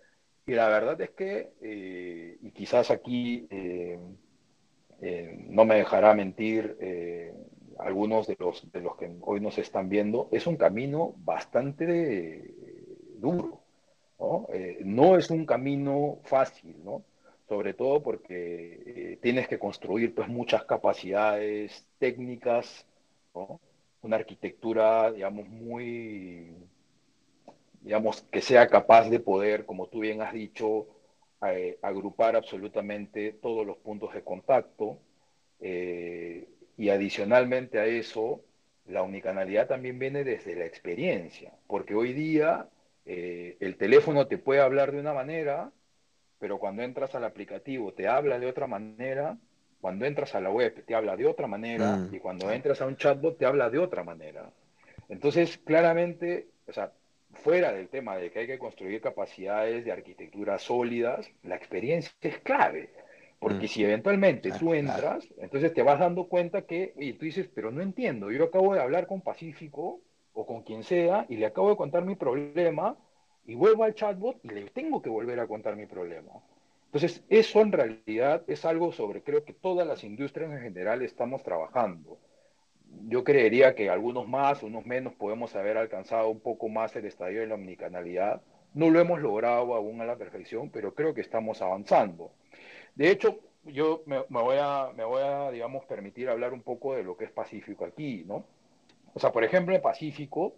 Y 0.46 0.52
la 0.52 0.68
verdad 0.68 1.00
es 1.00 1.10
que, 1.10 1.52
eh, 1.60 2.38
y 2.40 2.50
quizás 2.52 2.90
aquí 2.90 3.48
no 5.48 5.64
me 5.64 5.74
dejará 5.74 6.14
mentir 6.14 6.76
algunos 7.78 8.26
de 8.26 8.36
los, 8.38 8.70
de 8.72 8.80
los 8.80 8.96
que 8.96 9.10
hoy 9.22 9.40
nos 9.40 9.58
están 9.58 9.88
viendo, 9.88 10.28
es 10.32 10.46
un 10.46 10.56
camino 10.56 11.14
bastante 11.18 12.54
duro. 13.16 13.60
¿no? 14.18 14.46
no 14.84 15.18
es 15.18 15.30
un 15.30 15.44
camino 15.44 16.20
fácil, 16.24 16.76
¿no? 16.84 17.02
Sobre 17.48 17.74
todo 17.74 18.02
porque 18.02 18.82
eh, 18.86 19.18
tienes 19.22 19.48
que 19.48 19.58
construir 19.58 20.14
pues 20.14 20.28
muchas 20.28 20.64
capacidades 20.64 21.86
técnicas, 21.98 22.86
una 24.02 24.16
arquitectura, 24.16 25.12
digamos, 25.12 25.48
muy, 25.48 26.54
digamos, 27.82 28.22
que 28.30 28.40
sea 28.40 28.66
capaz 28.68 29.08
de 29.10 29.20
poder, 29.20 29.66
como 29.66 29.88
tú 29.88 30.00
bien 30.00 30.22
has 30.22 30.32
dicho, 30.32 30.86
eh, 31.46 31.78
agrupar 31.82 32.34
absolutamente 32.34 33.32
todos 33.32 33.66
los 33.66 33.76
puntos 33.78 34.14
de 34.14 34.22
contacto. 34.22 34.98
Eh, 35.60 36.48
y 36.78 36.88
adicionalmente 36.90 37.78
a 37.78 37.86
eso, 37.86 38.42
la 38.86 39.02
unicanalidad 39.02 39.68
también 39.68 39.98
viene 39.98 40.24
desde 40.24 40.56
la 40.56 40.66
experiencia, 40.66 41.52
porque 41.66 41.94
hoy 41.94 42.12
día 42.12 42.68
el 43.06 43.76
teléfono 43.76 44.26
te 44.26 44.36
puede 44.36 44.60
hablar 44.60 44.90
de 44.90 44.98
una 44.98 45.14
manera, 45.14 45.70
pero 46.38 46.58
cuando 46.58 46.82
entras 46.82 47.14
al 47.14 47.24
aplicativo 47.24 47.92
te 47.92 48.08
habla 48.08 48.38
de 48.38 48.46
otra 48.46 48.66
manera, 48.66 49.36
cuando 49.80 50.04
entras 50.04 50.34
a 50.34 50.40
la 50.40 50.50
web 50.50 50.84
te 50.84 50.94
habla 50.94 51.16
de 51.16 51.26
otra 51.26 51.46
manera 51.46 51.96
mm. 51.96 52.14
y 52.14 52.18
cuando 52.18 52.50
entras 52.50 52.80
a 52.80 52.86
un 52.86 52.96
chatbot 52.96 53.38
te 53.38 53.46
habla 53.46 53.70
de 53.70 53.78
otra 53.78 54.02
manera. 54.02 54.50
Entonces, 55.08 55.58
claramente, 55.58 56.48
o 56.66 56.72
sea, 56.72 56.92
fuera 57.32 57.72
del 57.72 57.88
tema 57.88 58.16
de 58.16 58.30
que 58.30 58.40
hay 58.40 58.46
que 58.46 58.58
construir 58.58 59.00
capacidades 59.00 59.84
de 59.84 59.92
arquitectura 59.92 60.58
sólidas, 60.58 61.30
la 61.42 61.56
experiencia 61.56 62.12
es 62.20 62.38
clave. 62.38 62.90
Porque 63.38 63.66
mm. 63.66 63.68
si 63.68 63.84
eventualmente 63.84 64.50
tú 64.58 64.74
entras, 64.74 65.26
entonces 65.38 65.72
te 65.74 65.82
vas 65.82 66.00
dando 66.00 66.26
cuenta 66.26 66.62
que, 66.62 66.94
y 66.96 67.12
tú 67.12 67.26
dices, 67.26 67.48
pero 67.54 67.70
no 67.70 67.82
entiendo, 67.82 68.30
yo 68.30 68.44
acabo 68.44 68.74
de 68.74 68.80
hablar 68.80 69.06
con 69.06 69.20
Pacífico 69.20 70.00
o 70.32 70.46
con 70.46 70.62
quien 70.62 70.82
sea 70.82 71.26
y 71.28 71.36
le 71.36 71.46
acabo 71.46 71.70
de 71.70 71.76
contar 71.76 72.04
mi 72.04 72.14
problema 72.14 72.96
y 73.46 73.54
vuelvo 73.54 73.84
al 73.84 73.94
chatbot 73.94 74.38
y 74.44 74.48
le 74.48 74.70
tengo 74.70 75.00
que 75.00 75.10
volver 75.10 75.38
a 75.40 75.46
contar 75.46 75.76
mi 75.76 75.86
problema. 75.86 76.32
Entonces, 76.86 77.22
eso 77.28 77.60
en 77.60 77.72
realidad 77.72 78.42
es 78.46 78.64
algo 78.64 78.92
sobre, 78.92 79.22
creo 79.22 79.44
que 79.44 79.52
todas 79.52 79.86
las 79.86 80.02
industrias 80.04 80.50
en 80.50 80.60
general 80.60 81.02
estamos 81.02 81.42
trabajando. 81.42 82.18
Yo 83.08 83.24
creería 83.24 83.74
que 83.74 83.90
algunos 83.90 84.26
más, 84.28 84.62
unos 84.62 84.86
menos, 84.86 85.12
podemos 85.14 85.54
haber 85.54 85.76
alcanzado 85.76 86.28
un 86.28 86.40
poco 86.40 86.68
más 86.68 86.94
el 86.96 87.04
estadio 87.04 87.40
de 87.40 87.46
la 87.46 87.56
omnicanalidad. 87.56 88.40
No 88.74 88.90
lo 88.90 89.00
hemos 89.00 89.20
logrado 89.20 89.74
aún 89.74 90.00
a 90.00 90.06
la 90.06 90.16
perfección, 90.16 90.70
pero 90.70 90.94
creo 90.94 91.12
que 91.12 91.20
estamos 91.20 91.60
avanzando. 91.60 92.32
De 92.94 93.10
hecho, 93.10 93.40
yo 93.64 94.02
me, 94.06 94.22
voy 94.28 94.56
a, 94.60 94.90
me 94.96 95.04
voy 95.04 95.22
a, 95.22 95.50
digamos, 95.50 95.84
permitir 95.84 96.28
hablar 96.28 96.52
un 96.52 96.62
poco 96.62 96.94
de 96.94 97.02
lo 97.02 97.16
que 97.16 97.24
es 97.24 97.30
Pacífico 97.30 97.84
aquí, 97.84 98.24
¿no? 98.26 98.46
O 99.12 99.20
sea, 99.20 99.32
por 99.32 99.44
ejemplo, 99.44 99.74
en 99.74 99.82
Pacífico, 99.82 100.54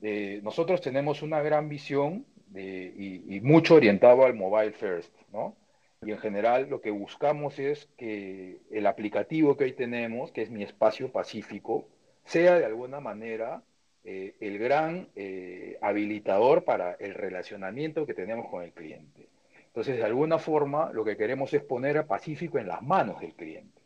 nosotros 0.00 0.80
tenemos 0.80 1.22
una 1.22 1.42
gran 1.42 1.68
visión 1.68 2.24
y, 2.54 3.40
mucho 3.42 3.74
orientado 3.74 4.24
al 4.24 4.34
mobile 4.34 4.72
first, 4.72 5.12
¿no? 5.32 5.56
Y 6.02 6.12
en 6.12 6.18
general 6.18 6.68
lo 6.70 6.80
que 6.80 6.90
buscamos 6.90 7.58
es 7.58 7.88
que 7.96 8.60
el 8.70 8.86
aplicativo 8.86 9.56
que 9.56 9.64
hoy 9.64 9.72
tenemos, 9.72 10.30
que 10.30 10.42
es 10.42 10.50
mi 10.50 10.62
espacio 10.62 11.10
pacífico, 11.10 11.88
sea 12.24 12.58
de 12.58 12.66
alguna 12.66 13.00
manera 13.00 13.62
eh, 14.04 14.36
el 14.40 14.58
gran 14.58 15.08
eh, 15.16 15.76
habilitador 15.82 16.64
para 16.64 16.92
el 16.94 17.14
relacionamiento 17.14 18.06
que 18.06 18.14
tenemos 18.14 18.48
con 18.48 18.62
el 18.62 18.72
cliente. 18.72 19.28
Entonces, 19.66 19.96
de 19.96 20.04
alguna 20.04 20.38
forma, 20.38 20.92
lo 20.92 21.04
que 21.04 21.16
queremos 21.16 21.52
es 21.52 21.62
poner 21.62 21.98
a 21.98 22.06
Pacífico 22.06 22.58
en 22.58 22.68
las 22.68 22.82
manos 22.82 23.20
del 23.20 23.34
cliente. 23.34 23.80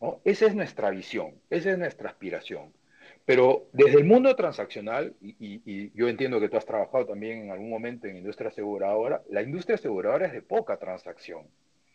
¿no? 0.00 0.20
Esa 0.24 0.46
es 0.46 0.54
nuestra 0.54 0.90
visión, 0.90 1.34
esa 1.50 1.70
es 1.70 1.78
nuestra 1.78 2.10
aspiración. 2.10 2.72
Pero 3.24 3.68
desde 3.72 3.98
el 3.98 4.04
mundo 4.04 4.34
transaccional, 4.34 5.14
y, 5.20 5.92
yo 5.94 6.08
entiendo 6.08 6.40
que 6.40 6.48
tú 6.48 6.56
has 6.56 6.66
trabajado 6.66 7.06
también 7.06 7.42
en 7.42 7.50
algún 7.50 7.70
momento 7.70 8.06
en 8.06 8.16
industria 8.16 8.48
aseguradora, 8.48 9.22
la 9.28 9.42
industria 9.42 9.76
aseguradora 9.76 10.26
es 10.26 10.32
de 10.32 10.42
poca 10.42 10.78
transacción. 10.78 11.46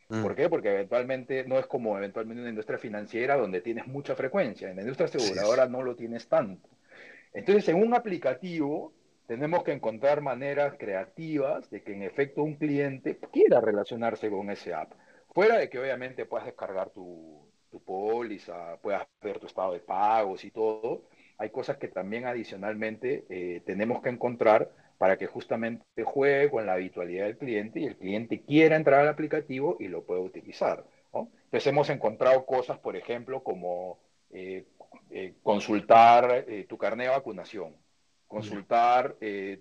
Mm. 0.10 0.22
¿Por 0.22 0.36
qué? 0.36 0.50
Porque 0.50 0.70
eventualmente 0.70 1.44
no 1.46 1.58
es 1.58 1.66
como 1.66 1.98
eventualmente 1.98 2.42
una 2.42 2.50
industria 2.50 2.78
financiera 2.78 3.36
donde 3.36 3.62
tienes 3.62 3.88
mucha 3.88 4.16
frecuencia. 4.16 4.70
En 4.70 4.78
la 4.78 4.84
industria 4.84 5.08
aseguradora 5.08 5.68
no 5.68 5.82
lo 5.82 5.96
tienes 5.96 6.28
tanto. 6.28 6.70
Entonces, 7.34 7.68
en 7.68 7.78
un 7.78 7.94
aplicativo 7.94 8.94
tenemos 9.28 9.64
que 9.64 9.74
encontrar 9.74 10.22
maneras 10.22 10.76
creativas 10.78 11.70
de 11.70 11.82
que 11.82 11.94
en 11.94 12.04
efecto 12.04 12.44
un 12.44 12.56
cliente 12.56 13.18
quiera 13.34 13.60
relacionarse 13.60 14.30
con 14.30 14.50
ese 14.52 14.74
app. 14.74 14.94
Fuera 15.34 15.58
de 15.58 15.70
que 15.70 15.80
obviamente 15.80 16.26
puedas 16.26 16.46
descargar 16.46 16.92
tu, 16.92 17.46
tu 17.76 17.84
póliza, 17.84 18.78
puedas 18.82 19.06
ver 19.22 19.40
tu 19.40 19.48
estado 19.48 19.74
de 19.74 19.80
pagos 19.80 20.46
y 20.46 20.52
todo, 20.52 21.04
hay 21.38 21.50
cosas 21.50 21.78
que 21.78 21.88
también 21.88 22.26
adicionalmente 22.26 23.26
eh, 23.30 23.62
tenemos 23.66 24.02
que 24.02 24.10
encontrar 24.10 24.72
para 24.98 25.18
que 25.18 25.28
justamente 25.28 26.04
juegue 26.04 26.50
con 26.50 26.66
la 26.66 26.74
habitualidad 26.74 27.26
del 27.26 27.38
cliente 27.38 27.82
y 27.82 27.86
el 27.86 27.98
cliente 27.98 28.42
quiera 28.42 28.78
entrar 28.78 29.02
al 29.02 29.10
aplicativo 29.10 29.76
y 29.80 29.88
lo 29.90 30.04
pueda 30.04 30.22
utilizar. 30.22 30.86
Entonces 31.14 31.68
hemos 31.68 31.90
encontrado 31.90 32.46
cosas, 32.46 32.78
por 32.80 32.96
ejemplo, 32.96 33.44
como 33.44 34.00
eh, 34.32 34.66
eh, 35.12 35.34
consultar 35.44 36.46
tu 36.68 36.78
carnet 36.78 37.08
de 37.08 37.14
vacunación, 37.14 37.76
consultar 38.28 39.16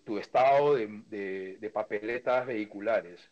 tu 0.04 0.18
estado 0.18 0.74
de, 0.74 1.56
de, 1.60 1.70
papeletas 1.70 2.46
vehiculares. 2.46 3.30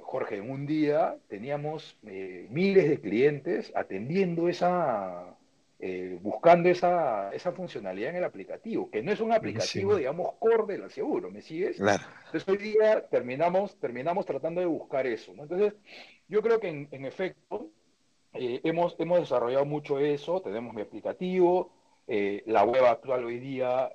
Jorge, 0.00 0.36
en 0.36 0.50
un 0.50 0.66
día 0.66 1.16
teníamos 1.28 1.98
miles 2.02 2.88
de 2.88 3.00
clientes 3.00 3.72
atendiendo 3.74 4.48
esa, 4.48 5.36
eh, 5.82 6.18
buscando 6.20 6.68
esa, 6.68 7.30
esa, 7.32 7.52
funcionalidad 7.52 8.10
en 8.10 8.16
el 8.16 8.24
aplicativo, 8.24 8.90
que 8.90 9.02
no 9.02 9.12
es 9.12 9.20
un 9.20 9.32
aplicativo, 9.32 9.96
digamos, 9.96 10.34
core 10.38 10.76
del 10.76 10.90
seguro, 10.90 11.30
¿me 11.30 11.40
sigues? 11.40 11.78
Claro. 11.78 12.02
Entonces 12.26 12.46
hoy 12.48 12.58
día 12.58 13.06
terminamos, 13.08 13.76
terminamos 13.80 14.26
tratando 14.26 14.60
de 14.60 14.66
buscar 14.66 15.06
eso, 15.06 15.32
¿no? 15.34 15.44
Entonces, 15.44 15.72
yo 16.28 16.42
creo 16.42 16.60
que 16.60 16.68
en, 16.68 17.04
efecto 17.06 17.70
eh, 18.34 18.60
hemos, 18.62 18.94
hemos 18.98 19.20
desarrollado 19.20 19.64
mucho 19.64 19.98
eso, 19.98 20.42
tenemos 20.42 20.74
mi 20.74 20.82
aplicativo, 20.82 21.72
eh, 22.06 22.42
la 22.44 22.62
web 22.64 22.84
actual 22.84 23.24
hoy 23.24 23.38
día, 23.38 23.90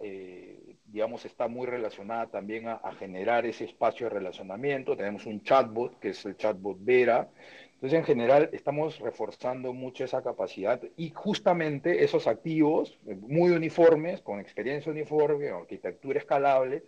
digamos, 0.86 1.24
está 1.26 1.48
muy 1.48 1.68
relacionada 1.68 2.28
también 2.28 2.68
a, 2.68 2.76
a, 2.76 2.94
generar 2.94 3.46
ese 3.46 3.66
espacio 3.66 4.08
de 4.08 4.16
relacionamiento, 4.16 4.98
tenemos 4.98 5.28
un 5.28 5.44
chatbot, 5.44 6.00
que 6.00 6.10
es 6.10 6.26
el 6.26 6.36
chatbot 6.36 6.78
Vera, 6.80 7.30
entonces, 7.76 8.00
en 8.00 8.06
general, 8.06 8.50
estamos 8.54 9.00
reforzando 9.00 9.74
mucho 9.74 10.06
esa 10.06 10.24
capacidad 10.24 10.82
y 10.96 11.10
justamente 11.10 12.06
esos 12.06 12.26
activos 12.26 12.98
eh, 13.06 13.16
muy 13.16 13.52
uniformes, 13.52 14.22
con 14.22 14.40
experiencia 14.40 14.92
uniforme, 14.92 15.50
arquitectura 15.50 16.20
escalable, 16.20 16.84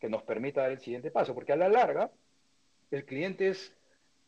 que 0.00 0.08
nos 0.08 0.22
permita 0.24 0.62
dar 0.62 0.72
el 0.72 0.80
siguiente 0.80 1.12
paso, 1.12 1.32
porque 1.32 1.52
a 1.52 1.56
la 1.56 1.68
larga, 1.68 2.10
el 2.90 3.04
cliente 3.04 3.48
es, 3.50 3.72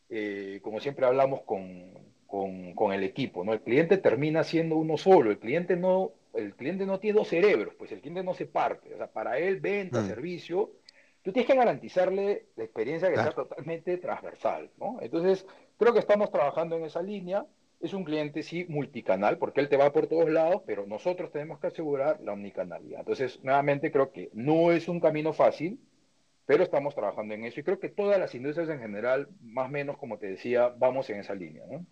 eh, 0.09 0.61
como 0.63 0.79
siempre 0.79 1.05
hablamos 1.05 1.41
con, 1.41 1.91
con, 2.27 2.93
el 2.93 3.03
equipo, 3.03 3.43
¿no? 3.43 3.51
El 3.53 3.61
cliente 3.61 3.97
termina 3.97 4.43
siendo 4.43 4.77
uno 4.77 4.97
solo, 4.97 5.31
el 5.31 5.37
cliente 5.37 5.75
no, 5.75 6.11
el 6.33 6.55
cliente 6.55 6.85
no 6.85 6.99
tiene 6.99 7.19
dos 7.19 7.27
cerebros, 7.27 7.75
pues 7.77 7.91
el 7.91 7.99
cliente 7.99 8.23
no 8.23 8.33
se 8.33 8.45
parte, 8.45 8.93
o 8.93 8.97
sea, 8.97 9.07
para 9.07 9.37
él 9.37 9.59
venta, 9.59 10.01
mm. 10.01 10.07
servicio, 10.07 10.71
tú 11.25 11.33
tienes 11.33 11.47
que 11.47 11.57
garantizarle 11.57 12.45
la 12.55 12.63
experiencia 12.63 13.09
que 13.09 13.15
sea 13.15 13.31
totalmente 13.31 13.97
transversal, 13.97 14.69
¿no? 14.77 14.99
Entonces, 15.01 15.47
creo 15.79 15.91
que 15.91 15.99
estamos 15.99 16.31
trabajando 16.31 16.77
en 16.77 16.83
esa 16.83 17.01
línea. 17.01 17.47
Es 17.81 17.93
un 17.93 18.03
cliente, 18.03 18.43
sí, 18.43 18.65
multicanal, 18.69 19.39
porque 19.39 19.59
él 19.59 19.67
te 19.67 19.75
va 19.75 19.91
por 19.91 20.05
todos 20.05 20.29
lados, 20.29 20.61
pero 20.67 20.85
nosotros 20.85 21.31
tenemos 21.31 21.59
que 21.59 21.67
asegurar 21.67 22.21
la 22.21 22.33
omnicanalidad. 22.33 22.99
Entonces, 22.99 23.43
nuevamente, 23.43 23.91
creo 23.91 24.11
que 24.11 24.29
no 24.33 24.71
es 24.71 24.87
un 24.87 24.99
camino 24.99 25.33
fácil, 25.33 25.79
pero 26.45 26.63
estamos 26.63 26.93
trabajando 26.93 27.33
en 27.33 27.43
eso 27.43 27.59
y 27.59 27.63
creo 27.63 27.79
que 27.79 27.89
todas 27.89 28.19
las 28.19 28.35
industrias 28.35 28.69
en 28.69 28.79
general, 28.79 29.27
más 29.41 29.65
o 29.65 29.71
menos, 29.71 29.97
como 29.97 30.19
te 30.19 30.27
decía, 30.27 30.69
vamos 30.77 31.09
en 31.09 31.19
esa 31.19 31.33
línea, 31.33 31.65
¿no? 31.69 31.85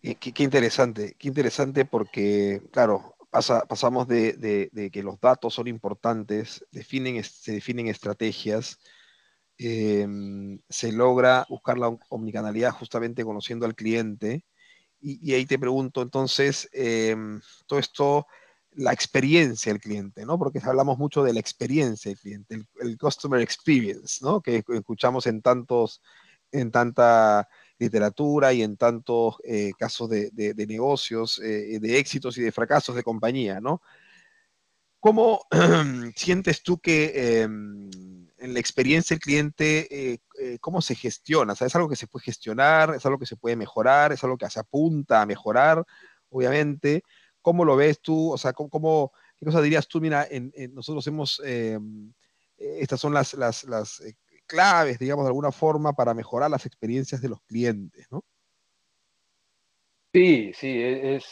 qué, 0.00 0.42
interesante, 0.42 1.14
qué 1.18 1.28
interesante 1.28 1.84
porque, 1.84 2.62
claro, 2.70 3.16
pasamos 3.30 4.08
de, 4.08 4.90
que 4.92 5.02
los 5.02 5.20
datos 5.20 5.54
son 5.54 5.68
importantes, 5.68 6.64
definen, 6.70 7.22
se 7.22 7.52
definen 7.52 7.88
estrategias, 7.88 8.78
em, 9.58 10.60
se 10.68 10.92
logra 10.92 11.46
buscar 11.48 11.78
la 11.78 11.96
omnicanalidad 12.08 12.72
justamente 12.72 13.24
conociendo 13.24 13.66
al 13.66 13.74
cliente. 13.74 14.44
Y, 15.00 15.32
ahí 15.34 15.46
te 15.46 15.58
pregunto, 15.58 16.02
entonces, 16.02 16.68
em, 16.72 17.40
todo 17.66 17.78
esto, 17.78 18.26
la 18.72 18.92
experiencia 18.92 19.72
del 19.72 19.80
cliente, 19.80 20.24
¿no? 20.26 20.38
Porque 20.38 20.60
hablamos 20.62 20.98
mucho 20.98 21.22
de 21.22 21.32
la 21.32 21.40
experiencia 21.40 22.10
del 22.10 22.18
cliente, 22.18 22.54
el, 22.54 22.66
el 22.80 22.98
customer 22.98 23.40
experience, 23.40 24.24
¿no? 24.24 24.40
Que 24.40 24.64
escuchamos 24.68 25.26
en 25.26 25.42
tantos, 25.42 26.02
en 26.52 26.70
tanta 26.70 27.48
literatura 27.78 28.52
y 28.52 28.62
en 28.62 28.76
tantos 28.76 29.36
eh, 29.44 29.72
casos 29.78 30.08
de, 30.10 30.54
negocios, 30.68 31.38
eh, 31.38 31.78
de 31.80 31.98
éxitos 31.98 32.36
y 32.38 32.42
de 32.42 32.52
fracasos 32.52 32.94
de 32.96 33.02
compañía, 33.02 33.60
¿no? 33.60 33.80
¿Cómo 35.00 35.42
sientes 36.16 36.62
tú 36.62 36.78
que 36.78 37.40
em, 37.42 37.88
en 38.38 38.54
la 38.54 38.58
experiencia 38.58 39.14
del 39.14 39.20
cliente, 39.20 40.12
eh, 40.12 40.18
cómo 40.60 40.82
se 40.82 40.96
gestiona? 40.96 41.52
¿Es 41.52 41.74
algo 41.76 41.88
que 41.88 41.96
se 41.96 42.08
puede 42.08 42.24
gestionar? 42.24 42.94
¿Es 42.94 43.06
algo 43.06 43.18
que 43.18 43.26
se 43.26 43.36
puede 43.36 43.54
mejorar? 43.54 44.12
¿Es 44.12 44.24
algo 44.24 44.36
que 44.36 44.50
se 44.50 44.58
apunta 44.58 45.22
a 45.22 45.26
mejorar? 45.26 45.84
Obviamente. 46.30 47.02
¿Cómo 47.40 47.64
lo 47.64 47.76
ves 47.76 48.00
tú? 48.00 48.32
O 48.32 48.36
sea, 48.36 48.52
¿cómo, 48.52 49.12
qué 49.36 49.46
cosa 49.46 49.62
dirías 49.62 49.86
tú? 49.86 50.00
Mira, 50.00 50.28
nosotros 50.72 51.06
hemos, 51.06 51.40
em, 51.44 52.12
estas 52.58 53.00
son 53.00 53.14
las, 53.14 53.34
las, 53.34 53.64
las 53.64 54.02
claves, 54.48 54.98
digamos, 54.98 55.24
de 55.24 55.28
alguna 55.28 55.52
forma 55.52 55.92
para 55.92 56.14
mejorar 56.14 56.50
las 56.50 56.66
experiencias 56.66 57.20
de 57.20 57.28
los 57.28 57.40
clientes, 57.42 58.08
¿no? 58.10 58.24
Sí, 60.12 60.52
sí, 60.54 60.66
e, 60.66 61.16
es, 61.16 61.24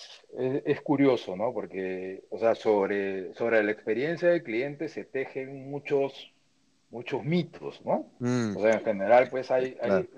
es, 0.65 0.81
curioso, 0.83 1.35
¿no? 1.35 1.53
Porque, 1.53 2.25
o 2.31 2.39
sea, 2.39 2.55
sobre, 2.55 3.33
sobre 3.35 3.63
la 3.65 3.73
experiencia 3.73 4.29
del 4.29 4.43
cliente 4.43 4.89
se 4.89 5.05
tejen 5.05 5.71
muchos, 5.71 6.33
muchos 6.91 7.25
mitos, 7.25 7.83
¿no? 7.85 8.07
Mm. 8.19 8.57
O 8.57 8.61
sea, 8.61 8.75
en 8.75 8.85
general, 8.85 9.29
pues 9.31 9.51
hay, 9.51 9.79
hay, 9.81 10.09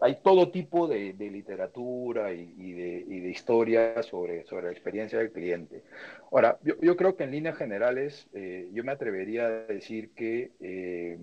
hay 0.00 0.18
todo 0.22 0.52
tipo 0.52 0.86
de, 0.86 1.12
literatura 1.18 2.32
y, 2.32 2.72
de, 2.72 3.04
y, 3.08 3.20
de, 3.20 3.28
historia 3.28 4.02
sobre, 4.04 4.46
sobre 4.46 4.66
la 4.66 4.72
experiencia 4.72 5.18
del 5.18 5.32
cliente. 5.32 5.82
Ahora, 6.30 6.58
yo, 6.62 6.74
yo 6.80 6.96
creo 6.96 7.16
que 7.16 7.24
en 7.24 7.32
líneas 7.32 7.58
generales, 7.58 8.28
eh, 8.34 8.70
yo 8.72 8.84
me 8.84 8.92
atrevería 8.92 9.46
a 9.46 9.50
decir 9.50 10.10
que... 10.14 10.52
Eh, 10.60 11.18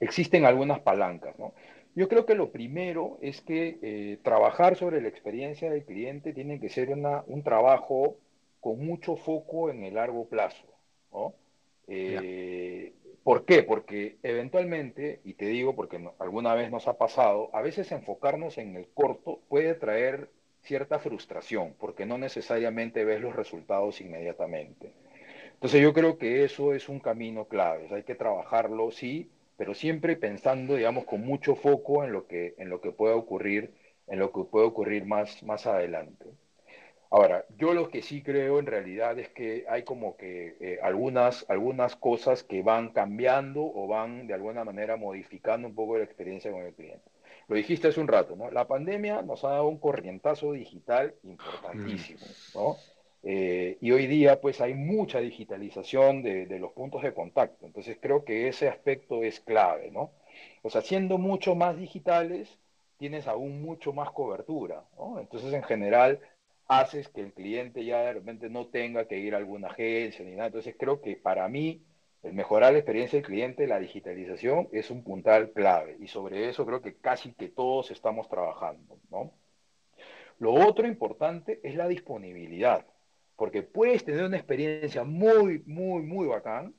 existen 0.00 0.44
algunas 0.44 0.80
palancas. 0.80 1.38
¿no? 1.38 1.54
Yo 1.94 2.08
creo 2.08 2.26
que 2.26 2.34
lo 2.34 2.50
primero 2.50 3.18
es 3.20 3.40
que 3.40 3.78
eh, 3.82 4.18
trabajar 4.22 4.76
sobre 4.76 5.00
la 5.00 5.08
experiencia 5.08 5.70
del 5.70 5.84
cliente 5.84 6.32
tiene 6.32 6.60
que 6.60 6.68
ser 6.68 6.90
una, 6.90 7.24
un 7.26 7.42
trabajo 7.42 8.16
con 8.60 8.84
mucho 8.84 9.16
foco 9.16 9.70
en 9.70 9.84
el 9.84 9.94
largo 9.94 10.28
plazo. 10.28 10.66
¿no? 11.12 11.34
Eh, 11.88 12.92
¿Por 13.22 13.44
qué? 13.44 13.62
Porque 13.62 14.18
eventualmente, 14.22 15.20
y 15.24 15.34
te 15.34 15.46
digo 15.46 15.74
porque 15.74 16.00
alguna 16.18 16.54
vez 16.54 16.70
nos 16.70 16.86
ha 16.86 16.96
pasado, 16.96 17.50
a 17.52 17.62
veces 17.62 17.90
enfocarnos 17.92 18.58
en 18.58 18.76
el 18.76 18.86
corto 18.88 19.40
puede 19.48 19.74
traer 19.74 20.30
cierta 20.62 20.98
frustración, 20.98 21.74
porque 21.78 22.06
no 22.06 22.18
necesariamente 22.18 23.04
ves 23.04 23.20
los 23.20 23.34
resultados 23.34 24.00
inmediatamente. 24.00 24.92
Entonces 25.54 25.80
yo 25.80 25.92
creo 25.92 26.18
que 26.18 26.44
eso 26.44 26.74
es 26.74 26.88
un 26.88 27.00
camino 27.00 27.46
clave, 27.46 27.88
hay 27.90 28.02
que 28.02 28.14
trabajarlo, 28.14 28.90
sí, 28.90 29.30
pero 29.56 29.74
siempre 29.74 30.16
pensando, 30.16 30.74
digamos, 30.74 31.04
con 31.04 31.22
mucho 31.22 31.54
foco 31.54 32.04
en 32.04 32.12
lo 32.12 32.26
que, 32.26 32.54
en 32.58 32.68
lo 32.68 32.80
que 32.80 32.92
pueda 32.92 33.14
ocurrir, 33.14 33.72
en 34.06 34.18
lo 34.18 34.32
que 34.32 34.44
puede 34.44 34.66
ocurrir 34.66 35.06
más, 35.06 35.42
más 35.42 35.66
adelante. 35.66 36.26
Ahora, 37.10 37.44
yo 37.56 37.72
lo 37.72 37.88
que 37.88 38.02
sí 38.02 38.22
creo 38.22 38.58
en 38.58 38.66
realidad 38.66 39.18
es 39.18 39.28
que 39.28 39.64
hay 39.68 39.84
como 39.84 40.16
que 40.16 40.56
eh, 40.60 40.78
algunas, 40.82 41.48
algunas 41.48 41.94
cosas 41.94 42.42
que 42.42 42.62
van 42.62 42.90
cambiando 42.90 43.62
o 43.62 43.86
van 43.86 44.26
de 44.26 44.34
alguna 44.34 44.64
manera 44.64 44.96
modificando 44.96 45.68
un 45.68 45.74
poco 45.74 45.98
la 45.98 46.04
experiencia 46.04 46.50
con 46.50 46.62
el 46.62 46.74
cliente. 46.74 47.08
Lo 47.48 47.54
dijiste 47.54 47.88
hace 47.88 48.00
un 48.00 48.08
rato, 48.08 48.34
¿no? 48.34 48.50
La 48.50 48.66
pandemia 48.66 49.22
nos 49.22 49.44
ha 49.44 49.50
dado 49.50 49.68
un 49.68 49.78
corrientazo 49.78 50.52
digital 50.52 51.14
importantísimo, 51.22 52.20
¿no? 52.54 52.76
Eh, 53.22 53.78
y 53.80 53.90
hoy 53.92 54.06
día 54.06 54.40
pues 54.40 54.60
hay 54.60 54.74
mucha 54.74 55.20
digitalización 55.20 56.22
de, 56.22 56.46
los 56.58 56.72
puntos 56.72 57.02
de 57.02 57.14
contacto. 57.14 57.66
Entonces 57.66 57.98
creo 58.00 58.24
que 58.24 58.48
ese 58.48 58.68
aspecto 58.68 59.22
es 59.22 59.40
clave, 59.40 59.90
¿no? 59.90 60.12
O 60.62 60.70
sea, 60.70 60.82
siendo 60.82 61.18
mucho 61.18 61.54
más 61.54 61.76
digitales, 61.76 62.58
tienes 62.98 63.26
aún 63.26 63.62
mucho 63.62 63.92
más 63.92 64.10
cobertura, 64.10 64.84
¿no? 64.96 65.20
Entonces 65.20 65.52
en 65.52 65.62
general 65.62 66.20
haces 66.68 67.08
que 67.08 67.20
el 67.20 67.32
cliente 67.32 67.84
ya 67.84 68.00
de 68.02 68.14
repente 68.14 68.48
no 68.48 68.66
tenga 68.68 69.06
que 69.06 69.18
ir 69.18 69.34
a 69.34 69.38
alguna 69.38 69.68
agencia 69.68 70.24
ni 70.24 70.32
nada. 70.32 70.46
Entonces 70.46 70.74
creo 70.78 71.00
que 71.00 71.16
para 71.16 71.48
mí 71.48 71.82
el 72.22 72.32
mejorar 72.32 72.72
la 72.72 72.78
experiencia 72.80 73.18
del 73.18 73.26
cliente, 73.26 73.66
la 73.66 73.78
digitalización 73.78 74.68
es 74.72 74.90
un 74.90 75.04
puntal 75.04 75.52
clave 75.52 75.96
y 76.00 76.08
sobre 76.08 76.48
eso 76.48 76.66
creo 76.66 76.82
que 76.82 76.96
casi 76.96 77.32
que 77.32 77.48
todos 77.48 77.90
estamos 77.90 78.28
trabajando, 78.28 78.98
¿no? 79.10 79.32
Lo 80.38 80.52
otro 80.52 80.86
importante 80.86 81.60
es 81.62 81.76
la 81.76 81.88
disponibilidad. 81.88 82.84
Porque 83.36 83.62
puedes 83.62 84.04
tener 84.04 84.24
una 84.24 84.36
experiencia 84.36 85.04
muy, 85.04 85.62
muy, 85.66 86.02
muy 86.02 86.26
bacán, 86.26 86.74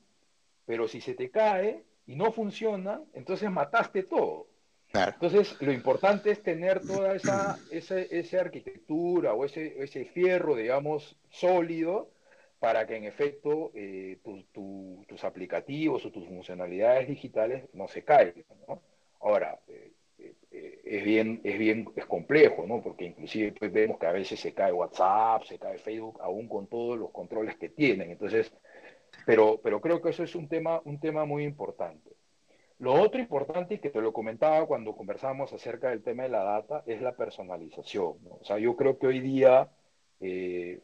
pero 0.65 0.87
si 0.87 1.01
se 1.01 1.13
te 1.13 1.29
cae 1.29 1.83
y 2.07 2.15
no 2.15 2.31
funciona, 2.31 3.01
entonces 3.13 3.49
mataste 3.49 4.03
todo. 4.03 4.47
Entonces, 4.93 5.55
lo 5.61 5.71
importante 5.71 6.31
es 6.31 6.41
tener 6.41 6.81
toda 6.87 7.15
esa, 7.15 7.57
esa, 7.69 8.39
arquitectura 8.39 9.33
o 9.33 9.45
ese, 9.45 9.81
ese 9.81 10.05
fierro, 10.05 10.55
digamos, 10.55 11.17
sólido 11.29 12.09
para 12.59 12.87
que 12.87 12.95
en 12.95 13.03
efecto 13.03 13.71
eh, 13.75 14.19
tus 14.23 15.23
aplicativos 15.23 16.05
o 16.05 16.11
tus 16.11 16.27
funcionalidades 16.27 17.07
digitales 17.07 17.65
no 17.73 17.87
se 17.87 18.03
caigan. 18.03 18.43
Ahora, 19.19 19.59
eh, 19.67 19.91
es 20.89 21.03
bien, 21.03 21.41
es 21.43 21.57
bien, 21.57 21.89
es 21.95 22.05
complejo, 22.05 22.65
¿no? 22.67 22.81
Porque 22.81 23.05
inclusive 23.05 23.53
pues, 23.53 23.71
vemos 23.71 23.99
que 23.99 24.07
a 24.07 24.11
veces 24.11 24.39
se 24.39 24.53
cae 24.53 24.71
WhatsApp, 24.71 25.43
se 25.43 25.59
cae 25.59 25.77
Facebook, 25.77 26.19
aún 26.21 26.47
con 26.47 26.67
todos 26.67 26.97
los 26.97 27.11
controles 27.11 27.55
que 27.57 27.69
tienen. 27.69 28.11
Entonces, 28.11 28.51
pero, 29.25 29.59
pero 29.63 29.81
creo 29.81 30.01
que 30.01 30.09
eso 30.09 30.23
es 30.23 30.35
un 30.35 30.47
tema, 30.47 30.81
un 30.85 30.99
tema 30.99 31.25
muy 31.25 31.43
importante. 31.43 32.11
Lo 32.79 32.93
otro 32.93 33.19
importante, 33.19 33.75
y 33.75 33.79
que 33.79 33.89
te 33.89 34.01
lo 34.01 34.13
comentaba 34.13 34.65
cuando 34.67 34.95
conversábamos 34.95 35.51
acerca 35.51 35.89
del 35.89 36.03
tema 36.03 36.23
de 36.23 36.29
la 36.29 36.43
data, 36.43 36.83
es 36.85 37.01
la 37.01 37.15
personalización. 37.15 38.17
O 38.29 38.43
sea, 38.43 38.59
yo 38.59 38.75
creo 38.75 38.99
que 38.99 39.07
hoy 39.07 39.19
día, 39.19 39.71
eh, 40.19 40.79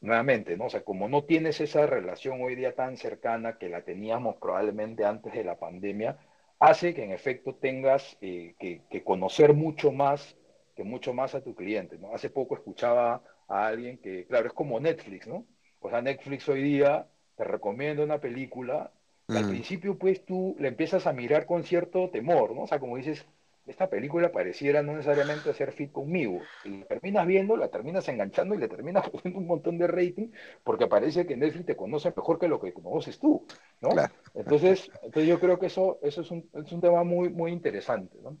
nuevamente, 0.00 0.56
¿no? 0.58 0.66
O 0.66 0.70
sea, 0.70 0.82
como 0.82 1.08
no 1.08 1.24
tienes 1.24 1.60
esa 1.60 1.86
relación 1.86 2.42
hoy 2.42 2.54
día 2.54 2.74
tan 2.74 2.96
cercana 2.98 3.56
que 3.58 3.70
la 3.70 3.82
teníamos 3.82 4.36
probablemente 4.36 5.04
antes 5.04 5.32
de 5.32 5.44
la 5.44 5.58
pandemia, 5.58 6.18
hace 6.60 6.94
que 6.94 7.02
en 7.02 7.10
efecto 7.10 7.54
tengas 7.54 8.16
eh, 8.20 8.54
que, 8.58 9.02
conocer 9.02 9.54
mucho 9.54 9.90
más, 9.90 10.36
que 10.76 10.84
mucho 10.84 11.12
más 11.12 11.34
a 11.34 11.42
tu 11.42 11.54
cliente. 11.54 11.98
¿no? 11.98 12.14
Hace 12.14 12.30
poco 12.30 12.54
escuchaba 12.54 13.22
a 13.48 13.66
alguien 13.66 13.98
que, 13.98 14.26
claro, 14.26 14.46
es 14.46 14.52
como 14.52 14.78
Netflix, 14.78 15.26
¿no? 15.26 15.46
O 15.80 15.90
sea, 15.90 16.02
Netflix 16.02 16.48
hoy 16.48 16.62
día 16.62 17.08
te 17.36 17.44
recomienda 17.44 18.04
una 18.04 18.20
película 18.20 18.92
y 19.26 19.36
al 19.36 19.46
mm. 19.46 19.48
principio 19.48 19.98
pues 19.98 20.24
tú 20.24 20.54
le 20.60 20.68
empiezas 20.68 21.06
a 21.06 21.12
mirar 21.12 21.46
con 21.46 21.64
cierto 21.64 22.10
temor, 22.10 22.54
¿no? 22.54 22.62
O 22.62 22.66
sea, 22.66 22.78
como 22.78 22.98
dices, 22.98 23.26
esta 23.70 23.88
película 23.88 24.32
pareciera 24.32 24.82
no 24.82 24.92
necesariamente 24.92 25.54
ser 25.54 25.72
fit 25.72 25.92
conmigo. 25.92 26.40
Y 26.64 26.78
la 26.78 26.86
terminas 26.86 27.26
viendo, 27.26 27.56
la 27.56 27.68
terminas 27.68 28.08
enganchando 28.08 28.54
y 28.54 28.58
le 28.58 28.68
terminas 28.68 29.08
poniendo 29.10 29.38
un 29.38 29.46
montón 29.46 29.78
de 29.78 29.86
rating 29.86 30.28
porque 30.64 30.86
parece 30.86 31.26
que 31.26 31.36
Netflix 31.36 31.66
te 31.66 31.76
conoce 31.76 32.12
mejor 32.14 32.38
que 32.38 32.48
lo 32.48 32.60
que 32.60 32.72
conoces 32.72 33.18
tú, 33.18 33.46
¿no? 33.80 33.90
Entonces, 34.34 34.90
entonces 35.02 35.28
yo 35.28 35.38
creo 35.38 35.58
que 35.58 35.66
eso, 35.66 35.98
eso 36.02 36.20
es, 36.20 36.30
un, 36.30 36.48
es 36.52 36.72
un 36.72 36.80
tema 36.80 37.04
muy, 37.04 37.30
muy 37.30 37.52
interesante, 37.52 38.18
¿no? 38.22 38.36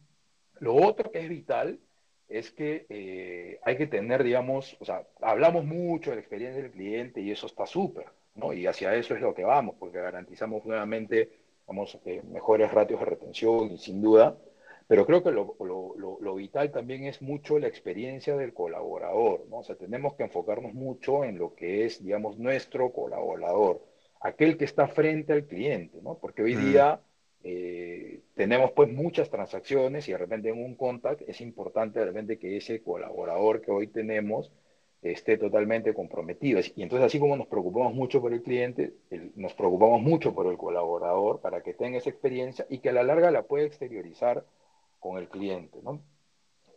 Lo 0.58 0.74
otro 0.74 1.10
que 1.10 1.20
es 1.20 1.28
vital 1.28 1.78
es 2.28 2.50
que 2.50 2.86
eh, 2.88 3.58
hay 3.62 3.76
que 3.76 3.86
tener, 3.86 4.22
digamos, 4.22 4.76
o 4.80 4.84
sea, 4.84 5.06
hablamos 5.20 5.64
mucho 5.64 6.10
de 6.10 6.16
la 6.16 6.20
experiencia 6.20 6.62
del 6.62 6.70
cliente 6.70 7.20
y 7.20 7.30
eso 7.30 7.46
está 7.46 7.66
súper, 7.66 8.06
¿no? 8.34 8.52
Y 8.52 8.66
hacia 8.66 8.94
eso 8.94 9.14
es 9.14 9.20
lo 9.20 9.34
que 9.34 9.44
vamos, 9.44 9.76
porque 9.78 10.00
garantizamos 10.00 10.64
nuevamente, 10.64 11.30
vamos, 11.66 11.98
eh, 12.04 12.22
mejores 12.30 12.70
ratios 12.72 13.00
de 13.00 13.06
retención 13.06 13.70
y 13.70 13.78
sin 13.78 14.02
duda, 14.02 14.36
pero 14.90 15.06
creo 15.06 15.22
que 15.22 15.30
lo, 15.30 15.54
lo, 15.60 16.18
lo, 16.20 16.34
vital 16.34 16.72
también 16.72 17.04
es 17.04 17.22
mucho 17.22 17.60
la 17.60 17.68
experiencia 17.68 18.36
del 18.36 18.52
colaborador, 18.52 19.46
¿no? 19.48 19.58
O 19.58 19.62
sea, 19.62 19.76
tenemos 19.76 20.14
que 20.14 20.24
enfocarnos 20.24 20.74
mucho 20.74 21.22
en 21.22 21.38
lo 21.38 21.54
que 21.54 21.84
es, 21.84 22.02
digamos, 22.02 22.38
nuestro 22.38 22.90
colaborador, 22.90 23.86
aquel 24.20 24.56
que 24.56 24.64
está 24.64 24.88
frente 24.88 25.32
al 25.32 25.44
cliente, 25.44 26.00
¿no? 26.02 26.18
Porque 26.18 26.42
hoy 26.42 26.56
mm. 26.56 26.72
día 26.72 27.00
eh, 27.44 28.18
tenemos 28.34 28.72
pues 28.72 28.92
muchas 28.92 29.30
transacciones 29.30 30.08
y 30.08 30.10
de 30.10 30.18
repente 30.18 30.48
en 30.48 30.60
un 30.60 30.74
contact 30.74 31.22
es 31.28 31.40
importante 31.40 32.00
de 32.00 32.06
repente 32.06 32.36
que 32.36 32.56
ese 32.56 32.82
colaborador 32.82 33.60
que 33.60 33.70
hoy 33.70 33.86
tenemos 33.86 34.50
esté 35.02 35.38
totalmente 35.38 35.94
comprometido. 35.94 36.60
Y 36.74 36.82
entonces 36.82 37.06
así 37.06 37.20
como 37.20 37.36
nos 37.36 37.46
preocupamos 37.46 37.94
mucho 37.94 38.20
por 38.20 38.32
el 38.32 38.42
cliente, 38.42 38.94
nos 39.36 39.54
preocupamos 39.54 40.02
mucho 40.02 40.34
por 40.34 40.48
el 40.48 40.58
colaborador 40.58 41.40
para 41.40 41.62
que 41.62 41.74
tenga 41.74 41.98
esa 41.98 42.10
experiencia 42.10 42.66
y 42.68 42.78
que 42.78 42.88
a 42.88 42.92
la 42.92 43.04
larga 43.04 43.30
la 43.30 43.44
pueda 43.44 43.66
exteriorizar 43.66 44.44
con 45.00 45.18
el 45.18 45.28
cliente. 45.28 45.80
¿no? 45.82 46.00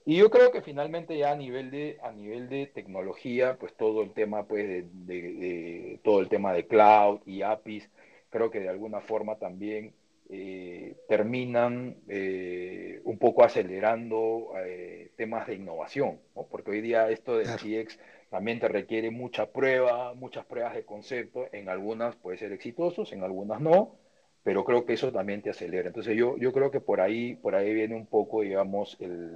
Y 0.05 0.17
yo 0.17 0.31
creo 0.31 0.51
que 0.51 0.61
finalmente 0.61 1.17
ya 1.17 1.31
a 1.31 1.35
nivel 1.35 1.69
de, 1.69 1.97
a 2.01 2.11
nivel 2.11 2.49
de 2.49 2.65
tecnología, 2.65 3.57
pues 3.59 3.73
todo 3.75 4.01
el 4.01 4.11
tema 4.11 4.47
pues 4.47 4.67
de, 4.67 4.83
de 4.83 5.99
todo 6.03 6.19
el 6.19 6.29
tema 6.29 6.53
de 6.53 6.65
cloud 6.65 7.19
y 7.25 7.43
APIs, 7.43 7.89
creo 8.29 8.49
que 8.49 8.59
de 8.59 8.69
alguna 8.69 8.99
forma 8.99 9.35
también 9.37 9.93
eh, 10.29 10.95
terminan 11.07 11.97
eh, 12.07 13.01
un 13.03 13.19
poco 13.19 13.43
acelerando 13.43 14.53
eh, 14.65 15.11
temas 15.15 15.45
de 15.45 15.55
innovación, 15.55 16.19
porque 16.49 16.71
hoy 16.71 16.81
día 16.81 17.09
esto 17.11 17.37
del 17.37 17.49
CX 17.49 17.99
también 18.29 18.59
te 18.59 18.67
requiere 18.67 19.11
mucha 19.11 19.51
prueba, 19.51 20.13
muchas 20.15 20.45
pruebas 20.45 20.73
de 20.73 20.85
concepto, 20.85 21.47
en 21.51 21.69
algunas 21.69 22.15
puede 22.15 22.37
ser 22.37 22.51
exitosos, 22.51 23.11
en 23.11 23.23
algunas 23.23 23.61
no, 23.61 23.95
pero 24.43 24.65
creo 24.65 24.85
que 24.85 24.93
eso 24.93 25.11
también 25.11 25.41
te 25.41 25.49
acelera. 25.49 25.87
Entonces 25.87 26.15
yo, 26.17 26.37
yo 26.37 26.51
creo 26.51 26.69
que 26.71 26.81
por 26.81 27.01
ahí, 27.01 27.35
por 27.35 27.55
ahí 27.55 27.73
viene 27.73 27.95
un 27.95 28.05
poco, 28.05 28.41
digamos, 28.41 28.97
el, 28.99 29.31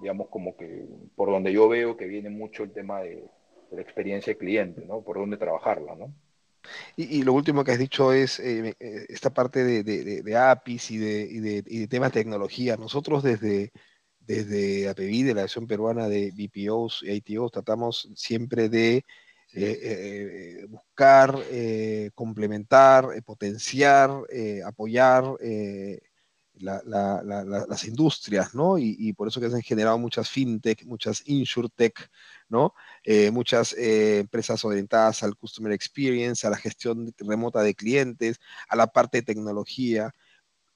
digamos, 0.00 0.28
como 0.28 0.56
que 0.56 0.86
por 1.16 1.30
donde 1.30 1.52
yo 1.52 1.68
veo 1.68 1.96
que 1.96 2.06
viene 2.06 2.30
mucho 2.30 2.64
el 2.64 2.72
tema 2.72 3.00
de, 3.00 3.24
de 3.70 3.76
la 3.76 3.82
experiencia 3.82 4.32
de 4.32 4.38
cliente, 4.38 4.84
¿no? 4.86 5.02
Por 5.02 5.18
dónde 5.18 5.36
trabajarla, 5.36 5.94
¿no? 5.94 6.12
Y, 6.96 7.22
lo 7.22 7.32
último 7.32 7.64
que 7.64 7.72
has 7.72 7.78
dicho 7.78 8.12
es 8.12 8.38
eh, 8.40 8.74
eh, 8.78 9.06
esta 9.08 9.30
parte 9.30 9.64
de, 9.64 10.36
APIs 10.36 10.90
y 10.90 10.98
de, 10.98 11.88
temas 11.88 12.12
de 12.12 12.20
tecnología. 12.20 12.76
Nosotros 12.76 13.22
desde, 13.22 13.72
desde 14.20 14.88
API, 14.88 15.22
de 15.22 15.34
la 15.34 15.42
Acción 15.42 15.66
Peruana 15.66 16.08
de 16.08 16.32
BPOs 16.32 17.02
y 17.02 17.12
ITOs, 17.12 17.52
tratamos 17.52 18.08
siempre 18.14 18.68
de 18.68 19.04
buscar, 20.68 21.34
complementar, 22.14 23.22
potenciar, 23.24 24.10
apoyar 24.64 25.24
las 26.60 27.84
industrias, 27.84 28.54
¿no? 28.54 28.78
Y, 28.78 29.12
por 29.14 29.28
eso 29.28 29.40
que 29.40 29.48
se 29.48 29.56
han 29.56 29.62
generado 29.62 29.98
muchas 29.98 30.28
fintech, 30.28 30.84
muchas 30.84 31.22
insurtech, 31.26 32.10
¿no? 32.48 32.74
Eh, 33.04 33.30
muchas 33.30 33.72
eh, 33.74 34.18
empresas 34.20 34.64
orientadas 34.64 35.22
al 35.22 35.36
customer 35.36 35.72
experience, 35.72 36.46
a 36.46 36.50
la 36.50 36.56
gestión 36.56 37.12
remota 37.18 37.62
de 37.62 37.74
clientes, 37.74 38.40
a 38.68 38.76
la 38.76 38.86
parte 38.88 39.18
de 39.18 39.22
tecnología. 39.22 40.12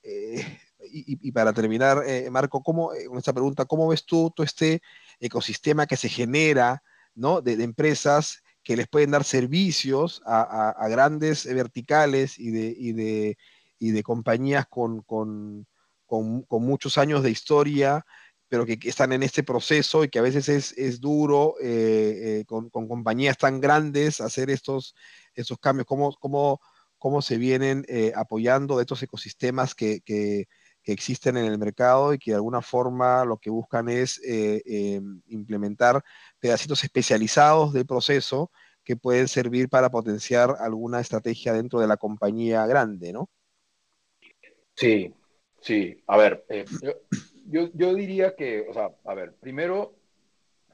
Eh, 0.03 0.59
y, 0.91 1.33
para 1.33 1.53
terminar, 1.53 2.05
Marco, 2.31 2.63
¿cómo, 2.63 2.91
con 3.09 3.19
esta 3.19 3.33
pregunta, 3.33 3.65
¿cómo 3.65 3.89
ves 3.89 4.05
tú 4.05 4.31
todo 4.35 4.45
este 4.45 4.83
ecosistema 5.19 5.87
que 5.87 5.97
se 5.97 6.11
genera, 6.11 6.83
¿no? 7.15 7.41
De, 7.41 7.55
empresas 7.63 8.44
que 8.65 8.77
les 8.77 8.89
pueden 8.89 9.11
dar 9.11 9.25
servicios 9.25 10.23
a, 10.25 10.87
grandes 10.89 11.45
verticales 11.47 12.39
y 12.39 12.51
de, 12.51 13.37
de, 13.79 14.03
compañías 14.03 14.67
con, 14.67 15.03
con, 15.03 15.67
muchos 16.51 16.97
años 16.97 17.23
de 17.23 17.31
historia, 17.31 18.05
pero 18.49 18.65
que, 18.65 18.79
están 18.85 19.13
en 19.13 19.23
este 19.23 19.43
proceso 19.43 20.03
y 20.03 20.09
que 20.09 20.19
a 20.19 20.23
veces 20.23 20.49
es, 20.77 21.01
duro 21.01 21.57
eh, 21.61 22.41
eh, 22.41 22.45
con, 22.47 22.71
compañías 22.71 23.37
tan 23.37 23.61
grandes 23.61 24.21
hacer 24.21 24.49
estos, 24.49 24.95
cambios, 25.61 25.87
cómo, 25.87 26.15
cómo, 26.19 26.61
cómo 26.97 27.21
se 27.21 27.37
vienen 27.37 27.85
eh, 27.89 28.13
apoyando 28.17 28.77
de 28.77 28.83
estos 28.83 29.03
ecosistemas 29.03 29.75
que, 29.75 30.47
existen 30.93 31.37
en 31.37 31.47
el 31.47 31.59
mercado 31.59 32.13
y 32.13 32.19
que 32.19 32.33
de 32.33 32.37
alguna 32.37 32.63
forma 32.63 33.25
lo 33.25 33.39
que 33.39 33.51
buscan 33.51 33.89
es 33.89 34.21
implementar 35.27 36.03
pedacitos 36.39 36.85
especializados 36.85 37.73
del 37.73 37.87
proceso 37.87 38.51
que 38.85 38.97
pueden 38.97 39.29
servir 39.29 39.69
para 39.69 39.91
potenciar 39.91 40.57
alguna 40.59 41.01
estrategia 41.01 41.53
dentro 41.53 41.81
de 41.81 41.87
la 41.87 41.97
compañía 41.97 42.67
grande, 42.67 43.13
¿no? 43.13 43.31
Sí, 44.75 45.15
Sí, 45.65 46.03
a 46.09 46.19
ver, 46.19 46.45
eh, 46.51 46.67
yo, 47.51 47.71
yo, 47.73 47.95
diría 47.95 48.37
que, 48.37 48.67
o 48.69 48.75
sea, 48.75 48.91
a 49.07 49.15
ver, 49.15 49.33
primero, 49.41 49.95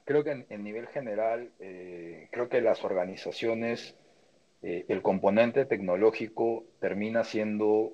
creo 0.03 0.25
que 0.25 0.45
en, 0.49 0.63
nivel 0.65 0.87
general, 0.87 1.49
eh, 1.61 2.27
creo 2.29 2.49
que 2.49 2.59
las 2.59 2.83
organizaciones, 2.83 3.95
eh, 4.61 4.83
el 4.89 5.01
componente 5.01 5.63
tecnológico 5.63 6.65
termina 6.81 7.23
siendo 7.23 7.93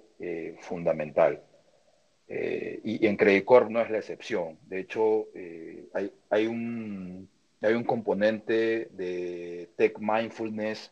fundamental. 0.62 1.44
Y, 2.30 3.06
en 3.06 3.16
Credit 3.16 3.46
Corp 3.46 3.70
no 3.70 3.82
es 3.82 3.90
la 3.90 4.00
excepción. 4.00 4.58
De 4.68 4.80
hecho, 4.80 5.28
hay, 5.94 6.12
hay, 6.30 6.48
un, 6.48 7.30
hay 7.62 7.74
un 7.74 7.84
componente 7.84 8.90
de 8.92 9.70
tech 9.78 9.98
mindfulness 10.00 10.92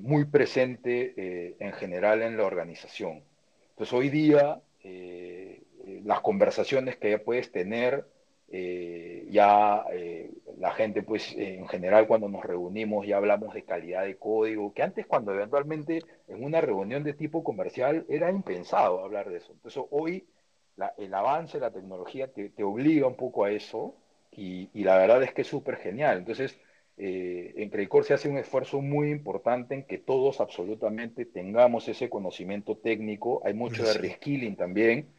muy 0.00 0.24
presente 0.24 1.54
en 1.58 1.72
general 1.72 2.22
en 2.22 2.36
la 2.36 2.44
organización. 2.44 3.22
Entonces, 3.70 3.92
hoy 3.92 4.08
día 4.08 4.62
eh, 5.86 6.00
las 6.04 6.20
conversaciones 6.20 6.96
que 6.96 7.18
puedes 7.18 7.50
tener, 7.52 8.06
eh, 8.48 9.26
ya 9.30 9.84
eh, 9.92 10.30
la 10.58 10.72
gente, 10.72 11.02
pues 11.02 11.32
en 11.36 11.66
general 11.68 12.06
cuando 12.06 12.28
nos 12.28 12.44
reunimos 12.44 13.06
ya 13.06 13.16
hablamos 13.16 13.54
de 13.54 13.62
calidad 13.62 14.04
de 14.04 14.16
código, 14.16 14.72
que 14.72 14.82
antes 14.82 15.06
cuando 15.06 15.32
eventualmente 15.32 16.02
en 16.28 16.42
una 16.44 16.60
reunión 16.60 17.04
de 17.04 17.12
tipo 17.12 17.44
comercial 17.44 18.04
era 18.08 18.30
impensado 18.30 19.04
hablar 19.04 19.30
de 19.30 19.38
eso. 19.38 19.52
Entonces 19.52 19.82
hoy 19.90 20.24
el 20.98 21.14
avance 21.14 21.58
de 21.58 21.62
la 21.62 21.72
tecnología 21.72 22.32
te, 22.32 22.62
obliga 22.62 23.06
un 23.06 23.16
poco 23.16 23.44
a 23.44 23.50
eso 23.50 23.94
y, 24.32 24.70
y 24.74 24.84
la 24.84 24.98
verdad 24.98 25.22
es 25.22 25.32
que 25.32 25.42
es 25.42 25.48
súper 25.48 25.76
genial. 25.76 26.18
Entonces, 26.18 26.58
eh, 26.98 27.52
en 27.56 27.68
Credicor 27.68 28.04
se 28.04 28.14
hace 28.14 28.28
un 28.28 28.38
esfuerzo 28.38 28.80
muy 28.80 29.10
importante 29.10 29.74
en 29.74 29.84
que 29.84 29.98
todos 29.98 30.40
absolutamente 30.40 31.26
tengamos 31.26 31.88
ese 31.88 32.08
conocimiento 32.08 32.76
técnico. 32.76 33.42
Hay 33.44 33.54
mucho 33.54 33.84
de 33.84 33.94
reskilling 33.94 34.56
también. 34.56 35.12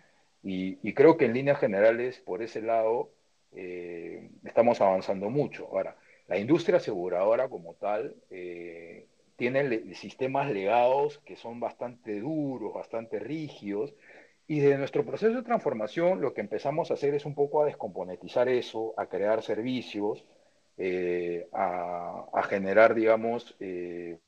Y, 0.43 0.93
creo 0.93 1.17
que 1.17 1.25
en 1.25 1.33
líneas 1.33 1.59
generales, 1.59 2.19
por 2.19 2.41
ese 2.41 2.61
lado, 2.61 3.11
eh, 3.53 4.29
estamos 4.45 4.81
avanzando 4.81 5.29
mucho. 5.29 5.67
Ahora, 5.67 5.97
la 6.27 6.37
industria 6.37 6.77
aseguradora 6.77 7.49
como 7.49 7.73
tal 7.75 8.15
eh, 8.29 9.07
tiene 9.35 9.93
sistemas 9.93 10.49
legados 10.51 11.19
que 11.19 11.35
son 11.35 11.59
bastante 11.59 12.19
duros, 12.19 12.73
bastante 12.73 13.19
rígidos. 13.19 13.93
Y 14.47 14.59
de 14.59 14.77
nuestro 14.77 15.05
proceso 15.05 15.35
de 15.35 15.43
transformación, 15.43 16.21
lo 16.21 16.33
que 16.33 16.41
empezamos 16.41 16.89
a 16.89 16.93
hacer 16.93 17.13
es 17.13 17.25
un 17.25 17.35
poco 17.35 17.61
a 17.61 17.65
descomponetizar 17.65 18.47
eso, 18.47 18.93
a 18.97 19.07
crear 19.07 19.43
servicios 19.43 20.25
eh, 20.79 21.47
a, 21.53 22.43
generar, 22.47 22.93
digamos, 22.93 23.55
eh, 23.59 24.19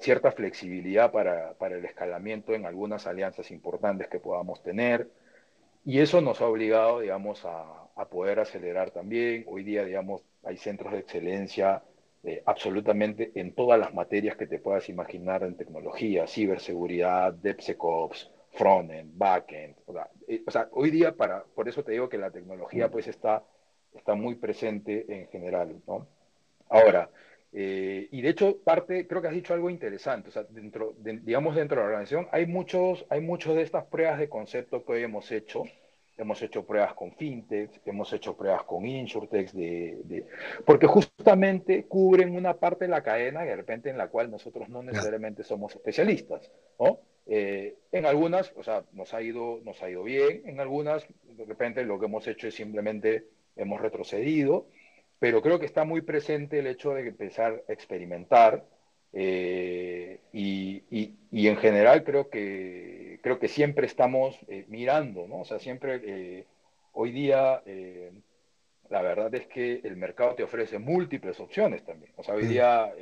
cierta 0.00 0.30
flexibilidad 0.32 1.10
para, 1.10 1.54
para, 1.54 1.76
el 1.76 1.84
escalamiento 1.86 2.52
en 2.54 2.66
algunas 2.66 3.06
alianzas 3.06 3.50
importantes 3.50 4.08
que 4.08 4.20
podamos 4.20 4.62
tener. 4.62 5.08
Y 5.84 6.00
eso 6.00 6.20
nos 6.20 6.40
ha 6.42 6.46
obligado, 6.46 7.00
digamos, 7.00 7.44
a, 7.46 7.88
a 7.96 8.08
poder 8.08 8.38
acelerar 8.40 8.90
también. 8.90 9.44
Hoy 9.48 9.64
día, 9.64 9.84
digamos, 9.84 10.22
hay 10.44 10.58
centros 10.58 10.92
de 10.92 11.00
excelencia 11.00 11.82
eh, 12.22 12.42
absolutamente 12.46 13.32
en 13.34 13.54
todas 13.54 13.80
las 13.80 13.94
materias 13.94 14.36
que 14.36 14.46
te 14.46 14.58
puedas 14.58 14.88
imaginar 14.90 15.42
en 15.42 15.56
tecnología, 15.56 16.26
ciberseguridad, 16.26 17.32
DevSecOps, 17.32 18.30
frontend, 18.54 19.16
backend. 19.16 19.76
O 19.86 19.92
sea, 19.92 20.08
o 20.46 20.50
sea, 20.50 20.68
hoy 20.72 20.90
día, 20.90 21.14
para, 21.14 21.44
por 21.44 21.68
eso 21.68 21.84
te 21.84 21.92
digo 21.92 22.08
que 22.08 22.18
la 22.18 22.30
tecnología 22.30 22.90
pues 22.90 23.06
está 23.08 23.44
está 23.94 24.14
muy 24.14 24.34
presente 24.34 25.04
en 25.08 25.28
general, 25.28 25.80
¿no? 25.86 26.06
Ahora, 26.68 27.10
eh, 27.52 28.08
y 28.10 28.20
de 28.20 28.28
hecho, 28.28 28.58
parte, 28.58 29.06
creo 29.06 29.22
que 29.22 29.28
has 29.28 29.34
dicho 29.34 29.54
algo 29.54 29.70
interesante, 29.70 30.28
o 30.28 30.32
sea, 30.32 30.44
dentro, 30.48 30.94
digamos, 30.98 31.54
dentro 31.54 31.76
de 31.76 31.82
la 31.82 31.86
organización 31.86 32.28
hay 32.32 32.46
muchos, 32.46 33.06
hay 33.08 33.20
muchos 33.20 33.54
de 33.54 33.62
estas 33.62 33.84
pruebas 33.84 34.18
de 34.18 34.28
concepto 34.28 34.84
que 34.84 34.92
hoy 34.92 35.02
hemos 35.04 35.30
hecho, 35.30 35.62
hemos 36.16 36.42
hecho 36.42 36.64
pruebas 36.64 36.94
con 36.94 37.12
fintechs, 37.12 37.80
hemos 37.84 38.12
hecho 38.12 38.36
pruebas 38.36 38.64
con 38.64 38.84
insurtechs, 38.84 39.54
de, 39.54 40.26
porque 40.66 40.86
justamente 40.86 41.84
cubren 41.84 42.34
una 42.34 42.54
parte 42.54 42.86
de 42.86 42.90
la 42.90 43.02
cadena 43.02 43.42
de 43.42 43.54
repente 43.54 43.90
en 43.90 43.98
la 43.98 44.08
cual 44.08 44.30
nosotros 44.30 44.68
no 44.68 44.82
necesariamente 44.82 45.44
somos 45.44 45.74
especialistas, 45.76 46.50
¿no? 46.80 46.98
Eh, 47.26 47.76
en 47.92 48.06
algunas, 48.06 48.52
o 48.56 48.62
sea, 48.62 48.84
nos 48.92 49.14
ha, 49.14 49.22
ido, 49.22 49.60
nos 49.64 49.82
ha 49.82 49.88
ido 49.88 50.02
bien, 50.02 50.42
en 50.46 50.60
algunas, 50.60 51.06
de 51.22 51.44
repente 51.44 51.84
lo 51.84 51.98
que 51.98 52.06
hemos 52.06 52.26
hecho 52.26 52.48
es 52.48 52.54
simplemente 52.54 53.26
hemos 53.56 53.80
retrocedido, 53.80 54.66
pero 55.18 55.40
creo 55.40 55.58
que 55.58 55.66
está 55.66 55.84
muy 55.84 56.02
presente 56.02 56.58
el 56.58 56.66
hecho 56.66 56.92
de 56.92 57.08
empezar 57.08 57.62
a 57.68 57.72
experimentar 57.72 58.66
eh, 59.12 60.20
y, 60.32 60.82
en 61.32 61.56
general 61.56 62.04
creo 62.04 62.28
que, 62.28 63.20
creo 63.22 63.38
que 63.38 63.48
siempre 63.48 63.86
estamos 63.86 64.36
eh, 64.48 64.64
mirando, 64.68 65.26
¿no? 65.26 65.40
O 65.40 65.44
sea, 65.44 65.58
siempre 65.58 66.46
hoy 66.92 67.10
día 67.12 67.62
la 68.90 69.02
verdad 69.02 69.34
es 69.34 69.46
que 69.46 69.80
el 69.82 69.96
mercado 69.96 70.34
te 70.34 70.42
ofrece 70.42 70.78
múltiples 70.78 71.40
opciones 71.40 71.84
también. 71.84 72.12
O 72.16 72.22
sea, 72.22 72.34
hoy 72.34 72.46
día 72.46 72.92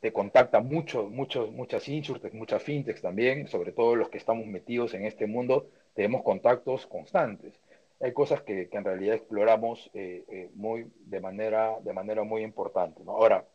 te 0.00 0.12
contacta 0.12 0.60
mucho, 0.60 1.08
mucho, 1.08 1.48
muchas 1.52 1.88
insurtechs, 1.88 2.34
muchas 2.34 2.62
fintechs 2.62 3.02
también, 3.02 3.48
sobre 3.48 3.72
todo 3.72 3.96
los 3.96 4.08
que 4.08 4.18
estamos 4.18 4.46
metidos 4.46 4.94
en 4.94 5.04
este 5.04 5.26
mundo, 5.26 5.68
tenemos 5.94 6.22
contactos 6.22 6.86
constantes 6.86 7.60
hay 8.02 8.12
cosas 8.12 8.42
que, 8.42 8.68
en 8.70 8.84
realidad 8.84 9.14
exploramos 9.14 9.88
eh, 9.94 10.24
eh, 10.28 10.50
muy, 10.54 10.90
de, 11.06 11.20
manera, 11.20 11.78
de 11.80 11.92
manera 11.92 12.24
muy 12.24 12.42
importante. 12.42 13.00
Ahora, 13.06 13.46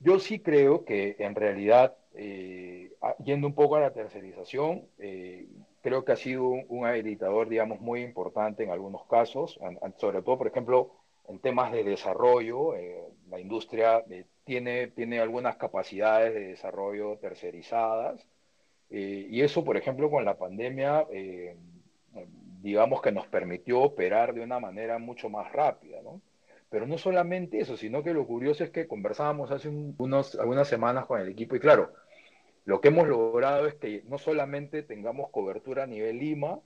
yo 0.00 0.18
sí 0.18 0.40
creo 0.40 0.84
que 0.84 1.14
en 1.20 1.36
realidad, 1.36 1.96
eh, 2.14 2.92
yendo 3.24 3.46
un 3.46 3.54
poco 3.54 3.76
a 3.76 3.80
la 3.80 3.92
tercerización, 3.92 4.88
creo 5.80 6.04
que 6.04 6.12
ha 6.12 6.16
sido 6.16 6.44
un, 6.48 6.86
habilitador, 6.86 7.48
digamos, 7.48 7.80
muy 7.80 8.02
importante 8.02 8.64
en 8.64 8.70
algunos 8.70 9.04
casos, 9.06 9.60
sobre 9.96 10.22
todo, 10.22 10.36
por 10.36 10.48
ejemplo, 10.48 10.90
en 11.28 11.38
temas 11.38 11.72
de 11.72 11.84
desarrollo. 11.84 12.74
Eh, 12.74 13.04
la 13.30 13.40
industria 13.40 14.04
eh, 14.10 14.26
tiene, 14.44 14.88
tiene 14.88 15.20
algunas 15.20 15.56
capacidades 15.56 16.34
de 16.34 16.48
desarrollo 16.48 17.16
tercerizadas 17.18 18.26
eh, 18.90 19.26
y 19.28 19.42
eso, 19.42 19.64
por 19.64 19.76
ejemplo, 19.76 20.10
con 20.10 20.24
la 20.24 20.36
pandemia, 20.36 21.06
digamos 22.60 23.02
que 23.02 23.12
nos 23.12 23.26
permitió 23.26 23.80
operar 23.80 24.34
de 24.34 24.42
una 24.42 24.60
manera 24.60 24.98
mucho 24.98 25.28
más 25.28 25.52
rápida, 25.52 26.00
¿no? 26.02 26.20
Pero 26.70 26.86
no 26.86 26.98
solamente 26.98 27.60
eso, 27.60 27.76
sino 27.76 28.02
que 28.02 28.12
lo 28.12 28.26
curioso 28.26 28.64
es 28.64 28.70
que 28.70 28.88
conversábamos 28.88 29.50
hace 29.50 29.68
unos, 29.68 30.34
algunas 30.34 30.66
semanas 30.66 31.06
con 31.06 31.20
el 31.20 31.28
equipo 31.28 31.54
y 31.54 31.60
claro, 31.60 31.92
lo 32.64 32.80
que 32.80 32.88
hemos 32.88 33.06
logrado 33.06 33.66
es 33.66 33.74
que 33.74 34.02
no 34.08 34.18
solamente 34.18 34.82
tengamos 34.82 35.30
cobertura 35.30 35.84
a 35.84 35.86
nivel 35.86 36.18
Lima, 36.18 36.60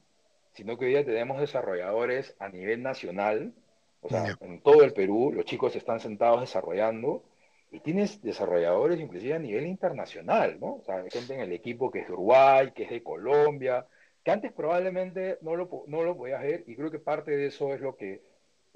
sino 0.53 0.79
que 0.79 0.87
hoy 0.87 0.91
día 0.93 1.05
tenemos 1.05 1.41
desarrolladores 1.41 2.37
a 2.39 2.49
nivel 2.49 2.83
nacional, 2.83 3.53
o 4.01 4.09
sea, 4.09 4.37
en 4.41 4.61
todo 4.61 4.83
el 4.83 4.93
Perú, 4.93 5.33
los 5.35 5.45
chicos 5.45 5.75
están 5.77 6.01
sentados 6.01 6.41
desarrollando 6.41 7.23
y 7.71 7.81
tienes 7.81 8.23
desarrolladores 8.23 9.01
inclusive 9.01 9.35
a 9.35 9.39
nivel 9.39 9.67
internacional, 9.67 10.59
¿no? 10.61 10.77
O 10.77 10.83
sea, 10.85 11.05
gente 11.11 11.35
en 11.35 11.41
el 11.41 11.53
equipo 11.53 11.91
que 11.91 12.01
es 12.01 12.07
de 12.07 12.13
Uruguay, 12.13 12.73
que 12.75 12.85
es 12.85 12.91
de 12.91 13.03
Colombia, 13.03 13.87
que 14.25 14.31
antes 14.31 14.53
probablemente 14.53 15.39
no 15.43 15.57
lo, 15.57 15.85
no 15.87 16.03
lo 16.03 16.17
podías 16.17 16.43
ver 16.43 16.65
y 16.67 16.77
creo 16.77 16.91
que 16.91 16.99
parte 16.99 17.37
de 17.37 17.47
eso 17.47 17.75
es 17.75 17.81
lo 17.81 17.97
que 17.97 18.23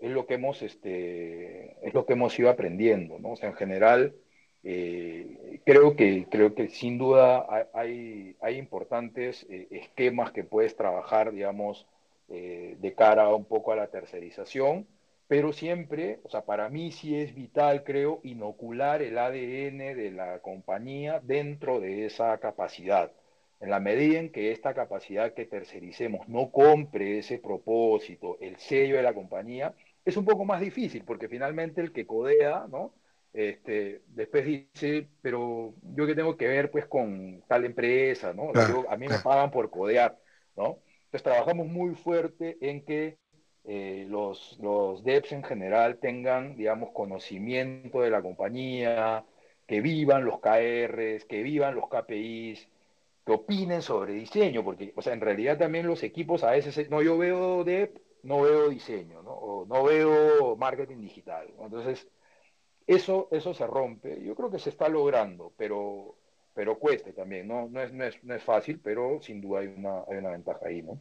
es 0.03 0.11
lo 0.11 0.27
que 0.27 0.35
hemos, 0.35 0.63
este, 0.63 1.77
es 1.87 1.95
lo 1.95 2.05
que 2.05 2.15
hemos 2.15 2.37
ido 2.37 2.51
aprendiendo, 2.51 3.21
¿no? 3.21 3.31
O 3.31 3.37
sea, 3.37 3.51
en 3.51 3.55
general, 3.55 4.15
eh, 4.65 5.61
creo, 5.65 5.95
que, 5.95 6.27
creo 6.29 6.57
que 6.57 6.69
sin 6.69 6.99
duda 6.99 7.69
hay, 7.73 8.37
hay 8.41 8.57
importantes 8.59 9.47
eh, 9.49 9.69
esquemas 9.71 10.33
que 10.33 10.43
puedes 10.43 10.75
trabajar, 10.75 11.31
digamos, 11.31 11.87
eh, 12.29 12.77
de 12.81 12.95
cara 12.95 13.33
un 13.33 13.45
poco 13.45 13.73
a 13.73 13.77
la 13.77 13.87
tercerización, 13.87 14.89
pero 15.33 15.55
siempre, 15.55 16.21
o 16.25 16.29
sea, 16.29 16.45
para 16.45 16.69
mí 16.69 16.93
sí 16.93 17.17
es 17.19 17.35
vital, 17.35 17.85
creo, 17.85 18.21
inocular 18.23 19.01
el 19.01 19.17
ADN 19.17 19.95
de 19.97 20.11
la 20.11 20.41
compañía 20.41 21.21
dentro 21.25 21.81
de 21.81 22.05
esa 22.05 22.37
capacidad. 22.37 23.11
En 23.59 23.71
la 23.71 23.81
medida 23.81 24.19
en 24.19 24.31
que 24.31 24.53
esta 24.53 24.75
capacidad 24.75 25.33
que 25.33 25.47
tercericemos 25.47 26.29
no 26.29 26.51
compre 26.51 27.17
ese 27.19 27.39
propósito, 27.39 28.37
el 28.43 28.59
sello 28.59 28.97
de 28.97 29.03
la 29.05 29.15
compañía, 29.15 29.75
es 30.05 30.19
un 30.19 30.27
poco 30.27 30.45
más 30.45 30.61
difícil, 30.61 31.03
porque 31.07 31.31
finalmente 31.31 31.81
el 31.81 31.93
que 31.93 32.07
codea, 32.07 32.67
¿no? 32.71 32.93
Este, 33.33 34.03
después 34.09 34.45
dice, 34.45 35.09
pero 35.23 35.73
yo 35.97 36.07
qué 36.07 36.15
tengo 36.15 36.37
que 36.37 36.47
ver 36.47 36.71
pues 36.71 36.85
con 36.85 37.43
tal 37.49 37.65
empresa, 37.65 38.35
¿no? 38.35 38.53
a 38.87 38.97
mí 38.99 39.09
me 39.09 39.19
pagan 39.21 39.51
por 39.51 39.71
codear, 39.71 40.21
¿no? 40.59 40.81
Entonces 41.05 41.23
trabajamos 41.23 41.69
muy 41.69 41.95
fuerte 41.95 42.59
en 42.61 42.85
que 42.85 43.22
eh, 43.65 44.07
los, 44.09 44.59
los 44.61 45.05
devs 45.05 45.33
en 45.33 45.45
general 45.45 45.99
tengan, 45.99 46.57
digamos, 46.57 46.91
conocimiento 46.93 48.01
de 48.01 48.11
la 48.11 48.23
compañía, 48.23 49.25
que 49.67 49.81
vivan 49.81 50.25
los 50.25 50.41
KRs, 50.41 51.25
que 51.27 51.43
vivan 51.43 51.75
los 51.77 51.89
KPIs, 51.89 52.69
que 53.25 53.33
opinen 53.33 53.83
sobre 53.83 54.15
diseño, 54.15 54.65
porque, 54.65 54.93
o 54.97 55.03
sea, 55.03 55.13
en 55.13 55.21
realidad 55.21 55.59
también 55.59 55.87
los 55.87 56.03
equipos 56.03 56.43
a 56.45 56.51
veces, 56.53 56.91
no, 56.91 57.03
yo 57.03 57.19
veo 57.19 57.65
dev 57.65 57.91
no 58.23 58.43
veo 58.43 58.69
diseño, 58.69 59.23
¿no? 59.23 59.33
O 59.33 59.67
no 59.67 59.85
veo 59.85 60.57
marketing 60.57 61.01
digital. 61.01 61.49
Entonces, 61.59 62.09
eso, 62.87 63.29
eso 63.33 63.55
se 63.55 63.67
rompe. 63.67 64.23
Yo 64.25 64.35
creo 64.37 64.51
que 64.51 64.59
se 64.59 64.71
está 64.71 64.89
logrando, 64.89 65.53
pero, 65.57 66.17
pero 66.55 66.79
cueste 66.79 67.13
también, 67.13 67.49
¿no? 67.49 67.69
No 67.69 67.83
es, 67.83 67.93
no 67.93 68.05
es, 68.05 68.23
no 68.25 68.35
es 68.35 68.43
fácil, 68.45 68.81
pero 68.81 69.21
sin 69.23 69.41
duda 69.41 69.61
hay 69.61 69.69
una, 69.69 70.05
hay 70.09 70.19
una 70.19 70.31
ventaja 70.31 70.67
ahí, 70.67 70.83
¿no? 70.83 71.01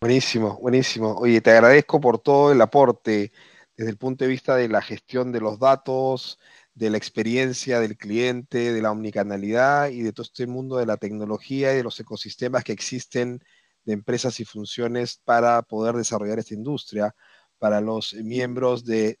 Buenísimo, 0.00 0.56
buenísimo. 0.60 1.16
Oye, 1.18 1.40
te 1.40 1.50
agradezco 1.50 2.00
por 2.00 2.20
todo 2.20 2.52
el 2.52 2.60
aporte 2.60 3.32
desde 3.76 3.90
el 3.90 3.96
punto 3.98 4.24
de 4.24 4.30
vista 4.30 4.54
de 4.54 4.68
la 4.68 4.80
gestión 4.80 5.32
de 5.32 5.40
los 5.40 5.58
datos, 5.58 6.38
de 6.74 6.90
la 6.90 6.98
experiencia 6.98 7.80
del 7.80 7.96
cliente, 7.96 8.72
de 8.72 8.80
la 8.80 8.92
omnicanalidad 8.92 9.88
y 9.90 10.02
de 10.02 10.12
todo 10.12 10.22
este 10.22 10.46
mundo 10.46 10.76
de 10.76 10.86
la 10.86 10.98
tecnología 10.98 11.72
y 11.72 11.78
de 11.78 11.82
los 11.82 11.98
ecosistemas 11.98 12.62
que 12.62 12.72
existen 12.72 13.40
de 13.84 13.92
empresas 13.94 14.38
y 14.38 14.44
funciones 14.44 15.20
para 15.24 15.62
poder 15.62 15.96
desarrollar 15.96 16.38
esta 16.38 16.54
industria. 16.54 17.14
Para 17.58 17.80
los 17.80 18.14
miembros 18.14 18.84
del 18.84 19.18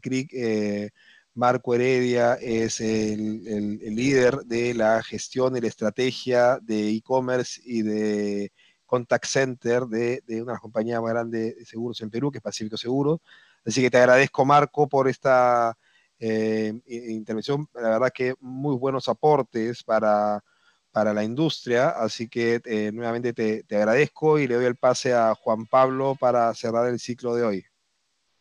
CRIC, 0.00 0.30
eh, 0.32 0.90
Marco 1.34 1.74
Heredia 1.74 2.34
es 2.34 2.80
el, 2.80 3.78
líder 3.80 4.36
de 4.44 4.74
la 4.74 5.02
gestión 5.02 5.56
y 5.56 5.60
la 5.60 5.68
estrategia 5.68 6.58
de 6.62 6.90
e-commerce 6.90 7.60
y 7.64 7.82
de 7.82 8.52
contact 8.92 9.24
center 9.24 9.84
de, 9.86 10.22
de 10.26 10.42
una 10.42 10.58
compañía 10.58 11.00
más 11.00 11.12
grande 11.12 11.54
de 11.54 11.64
seguros 11.64 11.98
en 12.02 12.10
Perú, 12.10 12.30
que 12.30 12.38
es 12.38 12.42
Pacífico 12.42 12.76
Seguros. 12.76 13.20
Así 13.64 13.80
que 13.80 13.90
te 13.90 13.96
agradezco, 13.96 14.44
Marco, 14.44 14.86
por 14.86 15.08
esta 15.08 15.74
eh, 16.18 16.74
intervención. 16.86 17.66
La 17.72 17.88
verdad 17.88 18.10
que 18.14 18.34
muy 18.38 18.76
buenos 18.76 19.08
aportes 19.08 19.82
para 19.82 20.44
para 20.90 21.14
la 21.14 21.24
industria. 21.24 21.88
Así 21.88 22.28
que 22.28 22.60
eh, 22.66 22.90
nuevamente 22.92 23.32
te, 23.32 23.76
agradezco 23.76 24.38
y 24.38 24.46
le 24.46 24.56
doy 24.56 24.66
el 24.66 24.76
pase 24.76 25.14
a 25.14 25.34
Juan 25.34 25.64
Pablo 25.64 26.14
para 26.20 26.52
cerrar 26.52 26.86
el 26.90 27.00
ciclo 27.00 27.34
de 27.34 27.44
hoy. 27.44 27.64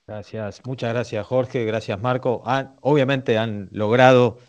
Gracias, 0.06 0.62
muchas 0.66 0.92
gracias 0.92 1.26
Jorge, 1.26 1.64
gracias 1.64 1.98
Marco. 2.02 2.44
obviamente 2.82 3.38
han 3.38 3.70
logrado 3.72 4.40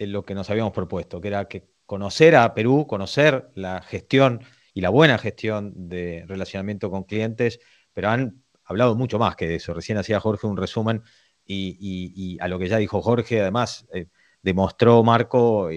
eh, 0.00 0.08
lo 0.08 0.24
que 0.24 0.34
nos 0.34 0.50
habíamos 0.50 0.72
propuesto, 0.72 1.20
que 1.20 1.28
era 1.28 1.46
que 1.46 1.68
conocer 1.86 2.34
a 2.34 2.52
Perú, 2.52 2.88
conocer 2.88 3.52
la 3.54 3.80
gestión 3.82 4.40
y 4.74 4.80
la 4.80 4.88
buena 4.88 5.18
gestión 5.18 5.72
de 5.74 6.24
relacionamiento 6.26 6.90
con 6.90 7.04
clientes, 7.04 7.60
pero 7.92 8.08
han 8.08 8.42
hablado 8.64 8.94
mucho 8.94 9.18
más 9.18 9.36
que 9.36 9.46
de 9.46 9.56
eso. 9.56 9.74
Recién 9.74 9.98
hacía 9.98 10.20
Jorge 10.20 10.46
un 10.46 10.56
resumen 10.56 11.02
y, 11.44 12.38
a 12.40 12.48
lo 12.48 12.58
que 12.58 12.68
ya 12.68 12.78
dijo 12.78 13.02
Jorge, 13.02 13.40
además 13.40 13.86
eh, 13.92 14.06
demostró 14.42 15.02
Marco 15.02 15.68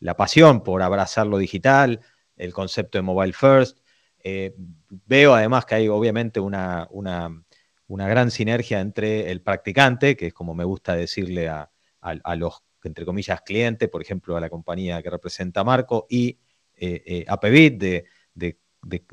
la 0.00 0.16
pasión 0.16 0.62
por 0.62 0.82
abrazar 0.82 1.26
lo 1.26 1.38
digital, 1.38 2.00
el 2.36 2.52
concepto 2.52 2.98
de 2.98 3.02
mobile 3.02 3.32
first. 3.32 3.78
Eh, 4.24 4.54
veo 5.06 5.34
además 5.34 5.64
que 5.64 5.76
hay 5.76 5.88
obviamente 5.88 6.40
una, 6.40 6.88
una, 6.90 7.44
gran 7.88 8.30
sinergia 8.30 8.80
entre 8.80 9.30
el 9.30 9.42
practicante, 9.42 10.16
que 10.16 10.28
es 10.28 10.34
como 10.34 10.54
me 10.54 10.64
gusta 10.64 10.94
decirle 10.94 11.48
a, 11.48 11.70
los, 12.36 12.62
entre 12.82 13.04
comillas, 13.04 13.42
clientes, 13.42 13.88
por 13.88 14.02
ejemplo, 14.02 14.36
a 14.36 14.40
la 14.40 14.50
compañía 14.50 15.02
que 15.02 15.10
representa 15.10 15.62
Marco, 15.62 16.06
y 16.08 16.38
eh, 16.74 17.24
eh 17.30 17.70
de, 17.70 18.04
de, 18.34 18.58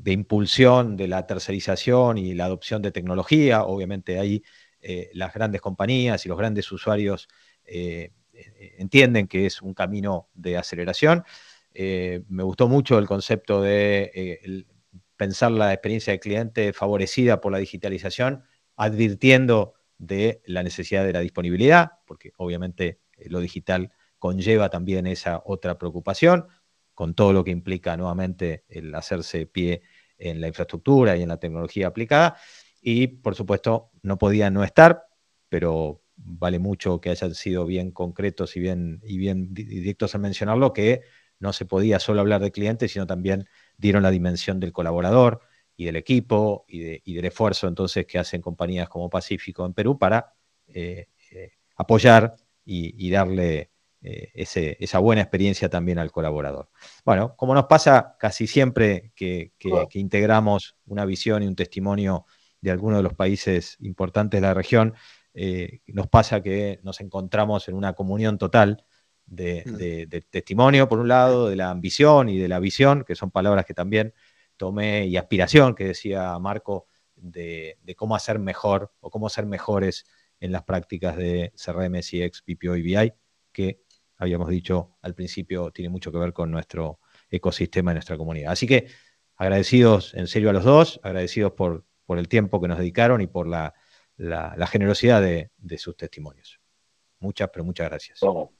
impulsión 0.06 0.96
de 0.96 1.08
la 1.08 1.26
tercerización 1.26 2.18
y 2.18 2.34
la 2.34 2.46
adopción 2.46 2.82
de 2.82 2.92
tecnología. 2.92 3.64
Obviamente 3.64 4.18
ahí 4.18 4.42
eh, 4.80 5.10
las 5.14 5.32
grandes 5.32 5.60
compañías 5.60 6.24
y 6.26 6.28
los 6.28 6.38
grandes 6.38 6.70
usuarios 6.72 7.28
eh, 7.64 8.12
entienden 8.78 9.28
que 9.28 9.46
es 9.46 9.62
un 9.62 9.74
camino 9.74 10.28
de 10.34 10.56
aceleración. 10.56 11.24
Eh, 11.72 12.22
me 12.28 12.42
gustó 12.42 12.68
mucho 12.68 12.98
el 12.98 13.06
concepto 13.06 13.62
de 13.62 14.10
eh, 14.14 14.64
pensar 15.16 15.52
la 15.52 15.72
experiencia 15.72 16.12
del 16.12 16.20
cliente 16.20 16.72
favorecida 16.72 17.40
por 17.40 17.52
la 17.52 17.58
digitalización, 17.58 18.42
advirtiendo 18.76 19.74
de 19.98 20.42
la 20.46 20.62
necesidad 20.62 21.04
de 21.04 21.12
la 21.12 21.20
disponibilidad, 21.20 21.92
porque 22.06 22.32
obviamente 22.36 23.00
lo 23.26 23.40
digital 23.40 23.92
conlleva 24.18 24.70
también 24.70 25.06
esa 25.06 25.42
otra 25.44 25.78
preocupación, 25.78 26.48
con 27.00 27.14
todo 27.14 27.32
lo 27.32 27.42
que 27.42 27.50
implica 27.50 27.96
nuevamente 27.96 28.66
el 28.68 28.94
hacerse 28.94 29.46
pie 29.46 29.80
en 30.18 30.38
la 30.38 30.48
infraestructura 30.48 31.16
y 31.16 31.22
en 31.22 31.30
la 31.30 31.38
tecnología 31.38 31.86
aplicada. 31.86 32.36
Y 32.82 33.06
por 33.06 33.34
supuesto, 33.34 33.90
no 34.02 34.18
podía 34.18 34.50
no 34.50 34.64
estar, 34.64 35.04
pero 35.48 36.02
vale 36.14 36.58
mucho 36.58 37.00
que 37.00 37.08
hayan 37.08 37.34
sido 37.34 37.64
bien 37.64 37.90
concretos 37.90 38.54
y 38.54 38.60
bien, 38.60 39.00
y 39.02 39.16
bien 39.16 39.54
directos 39.54 40.14
al 40.14 40.20
mencionarlo, 40.20 40.74
que 40.74 41.00
no 41.38 41.54
se 41.54 41.64
podía 41.64 42.00
solo 42.00 42.20
hablar 42.20 42.42
de 42.42 42.52
clientes, 42.52 42.92
sino 42.92 43.06
también 43.06 43.48
dieron 43.78 44.02
la 44.02 44.10
dimensión 44.10 44.60
del 44.60 44.74
colaborador 44.74 45.40
y 45.78 45.86
del 45.86 45.96
equipo 45.96 46.66
y, 46.68 47.14
del 47.14 47.24
esfuerzo 47.24 47.66
entonces 47.66 48.04
que 48.04 48.18
hacen 48.18 48.42
compañías 48.42 48.90
como 48.90 49.08
Pacífico 49.08 49.64
en 49.64 49.72
Perú 49.72 49.98
para 49.98 50.34
eh, 50.66 51.08
eh, 51.30 51.52
apoyar 51.76 52.36
y, 52.62 53.10
darle 53.10 53.69
eh, 54.02 54.30
esa 54.34 54.98
buena 54.98 55.22
experiencia 55.22 55.68
también 55.68 55.98
al 55.98 56.10
colaborador. 56.10 56.70
Bueno, 57.04 57.34
como 57.36 57.54
nos 57.54 57.66
pasa 57.66 58.16
casi 58.18 58.46
siempre 58.46 59.12
que, 59.14 59.52
que 59.58 59.98
integramos 59.98 60.76
una 60.86 61.04
visión 61.04 61.42
y 61.42 61.46
un 61.46 61.56
testimonio 61.56 62.26
de 62.60 62.70
alguno 62.70 62.96
de 62.96 63.02
los 63.02 63.14
países 63.14 63.76
importantes 63.80 64.40
de 64.40 64.46
la 64.46 64.54
región, 64.54 64.94
eh, 65.34 65.80
nos 65.86 66.08
pasa 66.08 66.42
que 66.42 66.80
nos 66.82 67.00
encontramos 67.00 67.68
en 67.68 67.74
una 67.74 67.92
comunión 67.92 68.38
total 68.38 68.84
mm. 69.26 69.34
de, 69.34 70.26
testimonio, 70.30 70.88
por 70.88 70.98
un 70.98 71.08
lado, 71.08 71.48
de 71.48 71.56
la 71.56 71.70
ambición 71.70 72.28
y 72.28 72.38
de 72.38 72.48
la 72.48 72.58
visión, 72.58 73.04
que 73.04 73.14
son 73.14 73.30
palabras 73.30 73.64
que 73.64 73.74
también 73.74 74.14
tomé, 74.56 75.06
y 75.06 75.16
aspiración, 75.16 75.74
que 75.74 75.86
decía 75.86 76.38
Marco, 76.38 76.86
de, 77.16 77.78
cómo 77.96 78.16
hacer 78.16 78.38
mejor 78.38 78.92
o 79.00 79.10
cómo 79.10 79.28
ser 79.28 79.46
mejores 79.46 80.06
en 80.40 80.52
las 80.52 80.64
prácticas 80.64 81.16
de 81.16 81.52
CRM, 81.54 82.00
CX, 82.00 82.42
PPO 82.42 82.76
y 82.76 82.82
BI, 82.82 83.12
que 83.52 83.82
habíamos 84.20 84.48
dicho 84.50 84.98
al 85.02 85.14
principio 85.14 85.70
tiene 85.72 85.88
mucho 85.88 86.12
que 86.12 86.18
ver 86.18 86.32
con 86.32 86.50
nuestro 86.50 87.00
ecosistema 87.30 87.90
y 87.90 87.94
nuestra 87.94 88.16
comunidad. 88.16 88.52
Así 88.52 88.66
que 88.66 88.86
agradecidos 89.36 90.14
en 90.14 90.26
serio 90.26 90.50
a 90.50 90.52
los 90.52 90.64
dos, 90.64 91.00
agradecidos 91.02 91.52
por, 91.52 91.84
por 92.04 92.18
el 92.18 92.28
tiempo 92.28 92.60
que 92.60 92.68
nos 92.68 92.78
dedicaron 92.78 93.22
y 93.22 93.26
por 93.26 93.48
la, 93.48 93.74
generosidad 94.70 95.22
de, 95.22 95.78
sus 95.78 95.96
testimonios. 95.96 96.60
Muchas, 97.18 97.48
pero 97.50 97.64
muchas 97.64 97.88
gracias. 97.88 98.22
No, 98.22 98.52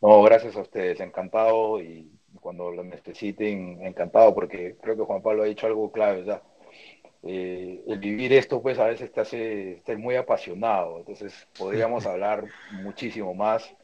no, 0.00 0.22
gracias 0.22 0.54
a 0.56 0.60
ustedes, 0.60 1.00
encantado 1.00 1.80
y 1.82 2.12
cuando 2.40 2.70
lo 2.70 2.84
necesiten, 2.84 3.84
encantado, 3.84 4.34
porque 4.34 4.76
creo 4.80 4.96
que 4.96 5.02
Juan 5.02 5.22
Pablo 5.22 5.42
ha 5.42 5.46
dicho 5.46 5.66
algo 5.66 5.90
clave 5.90 6.24
ya. 6.24 6.42
Eh, 7.22 7.82
el 7.86 7.98
vivir 7.98 8.32
esto, 8.32 8.62
pues 8.62 8.78
a 8.78 8.86
veces 8.86 9.12
te 9.12 9.20
hace 9.20 9.72
estar 9.72 9.98
muy 9.98 10.14
apasionado, 10.14 10.98
entonces 10.98 11.48
podríamos 11.58 12.06
hablar 12.06 12.44
muchísimo 12.82 13.34
más, 13.34 13.74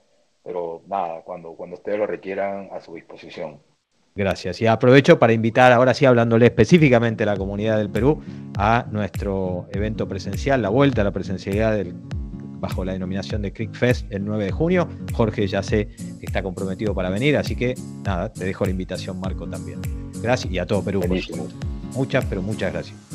pero 0.46 0.82
nada, 0.86 1.22
cuando, 1.24 1.54
cuando 1.54 1.74
ustedes 1.74 1.98
lo 1.98 2.06
requieran, 2.06 2.68
a 2.72 2.80
su 2.80 2.94
disposición. 2.94 3.58
Gracias. 4.14 4.62
Y 4.62 4.66
aprovecho 4.66 5.18
para 5.18 5.32
invitar, 5.32 5.72
ahora 5.72 5.92
sí 5.92 6.06
hablándole 6.06 6.46
específicamente 6.46 7.24
a 7.24 7.26
la 7.26 7.36
comunidad 7.36 7.76
del 7.76 7.90
Perú, 7.90 8.22
a 8.56 8.86
nuestro 8.90 9.66
evento 9.72 10.08
presencial, 10.08 10.62
la 10.62 10.68
vuelta 10.68 11.02
a 11.02 11.04
la 11.04 11.10
presencialidad 11.10 11.72
del, 11.76 11.94
bajo 12.60 12.84
la 12.84 12.92
denominación 12.92 13.42
de 13.42 13.52
Creek 13.52 13.74
Fest 13.74 14.10
el 14.10 14.24
9 14.24 14.44
de 14.44 14.52
junio. 14.52 14.88
Jorge 15.12 15.46
ya 15.48 15.62
sé 15.62 15.88
que 16.20 16.26
está 16.26 16.42
comprometido 16.42 16.94
para 16.94 17.10
venir, 17.10 17.36
así 17.36 17.56
que 17.56 17.74
nada, 18.04 18.32
te 18.32 18.44
dejo 18.44 18.64
la 18.64 18.70
invitación, 18.70 19.20
Marco, 19.20 19.46
también. 19.48 19.80
Gracias 20.22 20.52
y 20.52 20.58
a 20.58 20.66
todo 20.66 20.82
Perú. 20.82 21.02
Muchas, 21.92 22.24
pero 22.24 22.40
muchas 22.40 22.72
gracias. 22.72 23.05